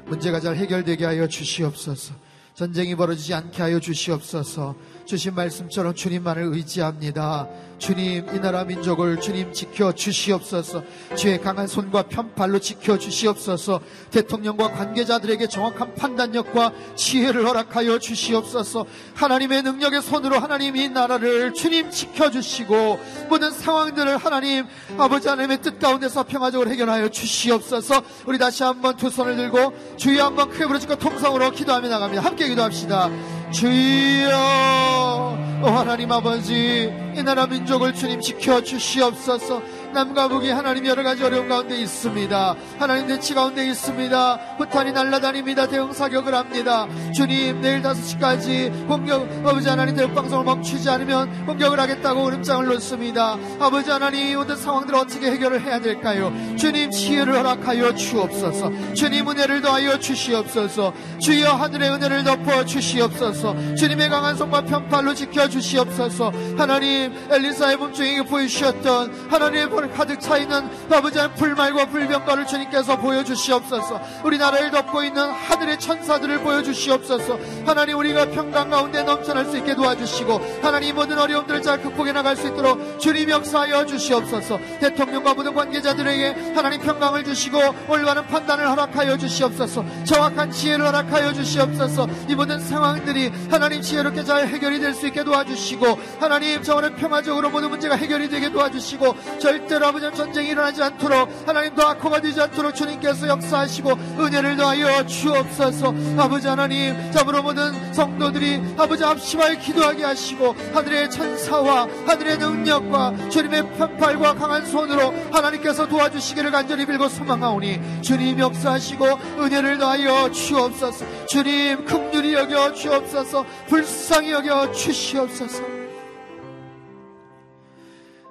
문제가 0.06 0.39
잘 0.39 0.56
해결되게 0.56 1.06
하여 1.06 1.28
주시옵소서. 1.28 2.13
전쟁이 2.54 2.96
벌어지지 2.96 3.34
않게 3.34 3.62
하여 3.62 3.80
주시옵소서. 3.80 4.76
주신 5.08 5.34
말씀처럼 5.36 5.96
주님만을 5.96 6.43
의지합니다. 6.54 7.48
주님 7.78 8.28
이 8.36 8.39
나라 8.39 8.65
민족을 8.65 9.20
주님 9.22 9.54
지켜 9.54 9.93
주시옵소서. 9.93 10.84
주의 11.15 11.39
강한 11.39 11.65
손과 11.65 12.04
편팔로 12.04 12.60
지켜 12.60 12.98
주시옵소서. 12.98 13.80
대통령과 14.12 14.72
관계자들에게 14.72 15.48
정확한 15.48 15.96
판단력과 15.96 16.74
지혜를 16.96 17.48
허락하여 17.48 18.00
주시옵소서. 18.00 18.86
하나님의 19.15 19.63
능력의 19.63 20.02
손으로 20.02 20.39
하나님 20.39 20.76
이 20.76 20.89
나라를 20.89 21.54
주님 21.54 21.89
지켜 21.89 22.30
주시고 22.30 23.00
모든 23.30 23.52
상황들을 23.52 24.17
하나님 24.17 24.65
아버지 24.98 25.30
하나님의 25.30 25.62
뜻 25.62 25.80
가운데서 25.80 26.24
평화적으로 26.24 26.70
해결하여 26.70 27.10
주시옵소서. 27.10 28.04
우리 28.26 28.38
다시 28.38 28.63
한번 28.63 28.98
두 28.98 29.10
손을 29.10 29.38
들고 29.38 29.74
주여 29.96 30.26
한번 30.26 30.50
크게 30.50 30.65
부르짖고 30.67 30.98
통성으로 30.98 31.52
기도하며 31.52 31.88
나갑니다. 31.88 32.24
함께 32.24 32.50
기도합시다 32.50 33.10
주여 33.52 35.38
오 35.64 35.66
하나님 35.66 36.12
아버지 36.12 36.92
이 37.16 37.24
나라 37.24 37.48
민족을 37.48 37.94
주님 37.94 38.22
지켜 38.22 38.62
주시옵소서 38.62 39.62
남과 39.98 40.28
북이 40.28 40.52
하나님 40.52 40.86
여러 40.86 41.02
가지 41.02 41.24
어려움 41.24 41.50
가운데 41.50 41.76
있습니다. 41.76 42.56
하나님 42.78 43.08
대치 43.08 43.34
가운데 43.34 43.66
있습니다. 43.66 44.58
부탄이 44.58 44.92
날라다닙니다. 44.92 45.68
대응 45.68 45.92
사격을 45.92 46.36
합니다. 46.36 46.86
주님 47.16 47.62
내일 47.62 47.82
5시까지 47.82 48.88
공격 48.88 49.28
아버지 49.44 49.68
하나님 49.68 49.96
대응 49.96 50.14
방송을 50.14 50.46
멈추지 50.46 50.88
않으면 50.88 51.48
공격을 51.48 51.80
하겠다고 51.80 52.28
으름장을 52.28 52.68
놓습니다. 52.68 53.40
아버지 53.60 53.90
하나님 53.90 54.38
모든 54.38 54.56
상황들을 54.56 55.00
어떻게 55.00 55.32
해결을 55.32 55.62
해야 55.62 55.80
될까요? 55.80 56.32
주님 56.56 56.92
지혜를 56.92 57.36
허락하여 57.36 57.96
주옵소서. 57.96 58.94
주님 58.94 59.28
은혜를 59.30 59.64
더하여 59.64 59.98
주시옵소서. 59.98 60.94
주여 61.20 61.54
하늘의 61.54 61.90
은혜를 61.90 62.24
덮어 62.24 62.64
주시옵소서. 62.66 63.76
주님의 63.76 64.10
강한 64.10 64.36
손과 64.36 64.62
편팔로 64.62 65.16
지켜 65.16 65.50
주시옵소서. 65.50 66.32
하나님 66.56 67.16
엘리사의 67.32 67.78
몸중에게 67.78 68.26
보여주셨던 68.26 69.30
하나님의 69.32 69.70
볼 69.88 69.91
가득 69.91 70.19
차 70.19 70.38
있는 70.38 70.69
아버지 70.91 71.19
의 71.19 71.34
불말과 71.36 71.86
불병과를 71.86 72.45
주님께서 72.45 72.97
보여주시옵소서. 72.97 74.02
우리나라를 74.23 74.71
덮고 74.71 75.04
있는 75.04 75.23
하늘의 75.30 75.80
천사들을 75.80 76.39
보여주시옵소서. 76.39 77.39
하나님 77.65 77.97
우리가 77.97 78.30
평강 78.32 78.69
가운데 78.69 79.04
넘쳐날 79.04 79.45
수 79.45 79.58
있게 79.58 79.76
도와주시고 79.76 80.60
하나님 80.62 80.95
모든 80.95 81.17
어려움들을 81.17 81.62
잘 81.62 81.82
극복해 81.82 82.12
나갈 82.12 82.36
수 82.36 82.47
있도록 82.47 83.00
주님 83.00 83.30
역사하여 83.30 83.86
주시옵소서. 83.86 84.60
대통령과 84.80 85.34
모든 85.34 85.54
관계자들에게 85.54 86.54
하나님 86.54 86.82
평강을 86.82 87.23
주시고 87.23 87.60
올바른 87.88 88.26
판단을 88.28 88.69
허락하여 88.69 89.17
주시옵소서. 89.17 89.86
정확한 90.04 90.52
지혜를 90.52 90.86
허락하여 90.86 91.34
주시옵소서. 91.34 92.08
이 92.28 92.36
모든 92.36 92.60
상황들이 92.60 93.32
하나님 93.50 93.82
지혜롭게 93.82 94.23
잘 94.23 94.47
해결이 94.47 94.80
될 94.80 94.97
수 94.97 95.06
있게 95.08 95.23
도와주시고 95.23 96.00
하나님 96.19 96.63
저원의 96.63 96.95
평화적으로 96.95 97.52
모든 97.52 97.69
문제가 97.69 97.95
해결이 97.95 98.30
되게 98.30 98.50
도와주시고 98.50 99.38
절대 99.39 99.67
로 99.76 99.88
아버지 99.88 100.10
전쟁이 100.16 100.50
일어나지 100.50 100.82
않도록 100.82 101.30
하나님 101.46 101.76
도 101.76 101.86
악화가 101.86 102.22
되지 102.22 102.40
않도록 102.42 102.74
주님께서 102.74 103.28
역사하시고 103.28 103.92
은혜를 104.20 104.56
더하여 104.56 105.06
주옵소서. 105.06 105.94
아버지 106.18 106.48
하나님 106.48 107.12
잡으로 107.12 107.44
모든 107.44 107.94
성도들이 107.94 108.62
아버지 108.78 109.04
합심하여 109.04 109.56
기도하게 109.60 110.06
하시고 110.06 110.56
하늘의 110.74 111.10
천사와 111.10 111.88
하늘의 112.06 112.38
능력과 112.38 113.30
주님의 113.30 113.78
편팔과 113.78 114.36
강한 114.36 114.66
손으로 114.66 115.14
하나님께서 115.32 115.88
도와주시기를 115.88 116.52
간절히 116.52 116.86
빌고 116.86 117.10
소망하오니 117.10 118.02
주님 118.02 118.40
역사하시고 118.40 119.06
은혜를 119.40 119.78
더하여 119.78 120.32
주옵소서. 120.32 121.06
주님 121.28 121.86
긍휼히 121.86 122.34
여겨 122.34 122.74
주옵소서. 122.74 123.46
불쌍히 123.68 124.32
여겨 124.32 124.72
주시옵소서 124.72 125.77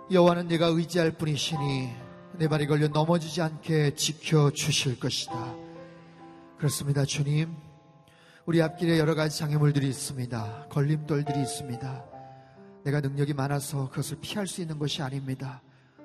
여호와는 0.08 0.46
내가 0.46 0.66
의지할 0.66 1.12
뿐이시니 1.12 1.90
내 2.38 2.46
발이 2.46 2.68
걸려 2.68 2.86
넘어지지 2.86 3.42
않게 3.42 3.96
지켜 3.96 4.52
주실 4.52 5.00
것이다. 5.00 5.54
그렇습니다, 6.58 7.04
주님. 7.04 7.52
우리 8.44 8.62
앞길에 8.62 9.00
여러 9.00 9.16
가지 9.16 9.36
장애물들이 9.36 9.88
있습니다. 9.88 10.66
걸림돌들이 10.70 11.40
있습니다. 11.40 12.04
내가 12.84 13.00
능력이 13.00 13.34
많아서 13.34 13.88
그것을 13.90 14.18
피할 14.20 14.46
수 14.46 14.60
있는 14.60 14.78
것이 14.78 15.02
아닙니다. 15.02 15.60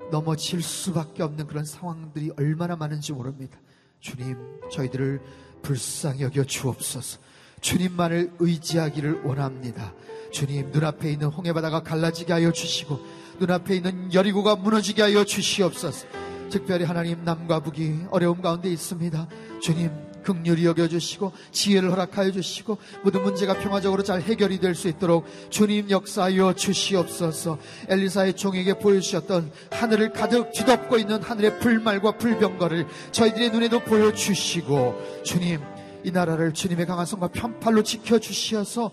넘어질 0.09 0.63
수밖에 0.63 1.21
없는 1.21 1.45
그런 1.45 1.63
상황들이 1.63 2.31
얼마나 2.39 2.75
많은지 2.75 3.13
모릅니다. 3.13 3.59
주님, 3.99 4.35
저희들을 4.71 5.21
불쌍히 5.61 6.23
여겨 6.23 6.45
주옵소서. 6.45 7.19
주님만을 7.61 8.33
의지하기를 8.39 9.21
원합니다. 9.25 9.93
주님, 10.31 10.71
눈앞에 10.71 11.11
있는 11.11 11.27
홍해바다가 11.27 11.83
갈라지게 11.83 12.33
하여 12.33 12.51
주시고, 12.51 13.20
눈앞에 13.41 13.75
있는 13.75 14.13
여리고가 14.13 14.55
무너지게 14.55 15.01
하여 15.01 15.23
주시옵소서. 15.25 16.05
특별히 16.51 16.85
하나님 16.85 17.23
남과 17.23 17.61
북이 17.61 18.05
어려움 18.11 18.41
가운데 18.41 18.69
있습니다. 18.69 19.27
주님, 19.61 19.89
극률이 20.21 20.65
여겨주시고 20.67 21.31
지혜를 21.51 21.89
허락하여 21.91 22.31
주시고 22.31 22.77
모든 23.03 23.23
문제가 23.23 23.55
평화적으로 23.55 24.03
잘 24.03 24.21
해결이 24.21 24.59
될 24.59 24.75
수 24.75 24.87
있도록 24.87 25.25
주님 25.49 25.89
역사하여 25.89 26.53
주시옵소서 26.53 27.57
엘리사의 27.89 28.35
종에게 28.35 28.75
보여주셨던 28.79 29.51
하늘을 29.71 30.13
가득 30.13 30.51
뒤덮고 30.53 30.97
있는 30.97 31.21
하늘의 31.21 31.59
불말과 31.59 32.11
불병거를 32.17 32.87
저희들의 33.11 33.49
눈에도 33.49 33.79
보여주시고 33.79 35.23
주님 35.23 35.59
이 36.03 36.11
나라를 36.11 36.53
주님의 36.53 36.85
강한 36.85 37.05
손과 37.05 37.29
편팔로 37.29 37.83
지켜주시어서 37.83 38.91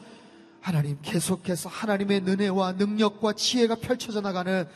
하나님 0.68 0.98
계속해서 1.00 1.70
하나님의 1.70 2.24
은혜와 2.28 2.72
능력과 2.72 3.32
지혜가 3.32 3.76
펼쳐져 3.76 4.20
나가는 4.20 4.68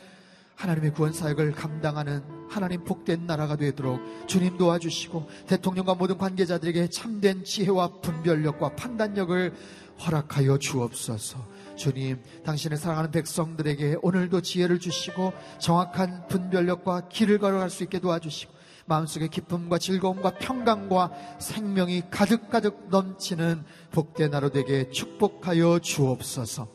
하나님의 0.55 0.91
구원 0.91 1.13
사역을 1.13 1.51
감당하는 1.51 2.23
하나님 2.49 2.83
복된 2.83 3.27
나라가 3.27 3.55
되도록 3.55 4.01
주님 4.25 4.57
도와주시고 4.57 5.29
대통령과 5.45 5.93
모든 5.93 6.17
관계자들에게 6.17 6.87
참된 6.87 7.43
지혜와 7.43 7.99
분별력과 8.01 8.75
판단력을 8.75 9.53
허락하여 9.99 10.57
주옵소서. 10.57 11.37
주님, 11.75 12.19
당신의 12.43 12.79
사랑하는 12.79 13.11
백성들에게 13.11 13.97
오늘도 14.01 14.41
지혜를 14.41 14.79
주시고 14.79 15.31
정확한 15.59 16.27
분별력과 16.27 17.09
길을 17.09 17.37
걸어갈 17.37 17.69
수 17.69 17.83
있게 17.83 17.99
도와주시고 17.99 18.51
마음속에 18.85 19.27
기쁨과 19.27 19.77
즐거움과 19.77 20.31
평강과 20.31 21.11
생명이 21.39 22.03
가득가득 22.11 22.89
넘치는 22.89 23.63
복된 23.91 24.31
나로 24.31 24.49
되게 24.49 24.89
축복하여 24.89 25.79
주옵소서. 25.79 26.67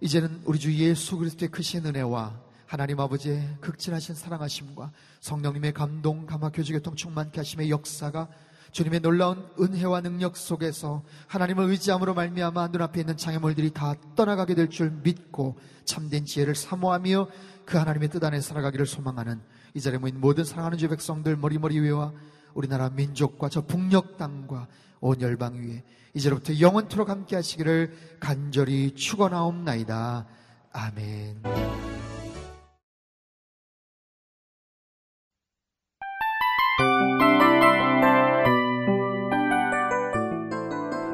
이제는 0.00 0.42
우리 0.44 0.58
주 0.58 0.72
예수 0.74 1.16
그리스도의 1.16 1.50
크신 1.50 1.86
은혜와 1.86 2.34
하나님 2.66 2.98
아버지의 2.98 3.56
극진하신 3.60 4.14
사랑하심과 4.14 4.90
성령님의 5.20 5.72
감동, 5.72 6.26
감화, 6.26 6.50
교주, 6.50 6.72
교통 6.72 6.96
충만케 6.96 7.38
하심의 7.38 7.70
역사가 7.70 8.28
주님의 8.72 9.00
놀라운 9.00 9.46
은혜와 9.60 10.00
능력 10.00 10.36
속에서 10.36 11.04
하나님을 11.28 11.70
의지함으로 11.70 12.12
말미암아 12.14 12.68
눈앞에 12.68 13.00
있는 13.00 13.16
장애물들이 13.16 13.70
다 13.70 13.94
떠나가게 14.16 14.56
될 14.56 14.68
줄 14.68 14.90
믿고 14.90 15.56
참된 15.84 16.24
지혜를 16.24 16.56
사모하며 16.56 17.28
그 17.64 17.78
하나님의 17.78 18.08
뜻 18.08 18.24
안에 18.24 18.40
살아가기를 18.40 18.84
소망하는 18.86 19.40
이 19.74 19.80
자리에 19.80 19.98
모인 19.98 20.20
모든 20.20 20.44
사랑하는 20.44 20.78
주 20.78 20.88
백성들 20.88 21.36
머리머리 21.36 21.80
위와 21.80 22.12
우리나라 22.54 22.90
민족과 22.90 23.48
저 23.48 23.62
북녘 23.62 24.16
땅과 24.16 24.68
온 25.00 25.20
열방 25.20 25.54
위에 25.56 25.82
이제로부터 26.14 26.60
영원토록 26.60 27.08
함께 27.08 27.34
하시기를 27.34 27.92
간절히 28.20 28.94
축원하옵나이다. 28.94 30.26
아멘. 30.72 31.42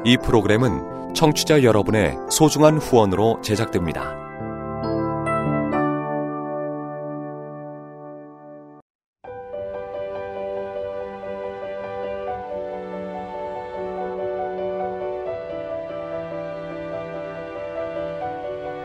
이 0.05 0.17
프로그램은 0.17 1.13
청취자 1.15 1.63
여러분의 1.63 2.15
소중한 2.29 2.77
후원으로 2.77 3.41
제작됩니다. 3.41 4.30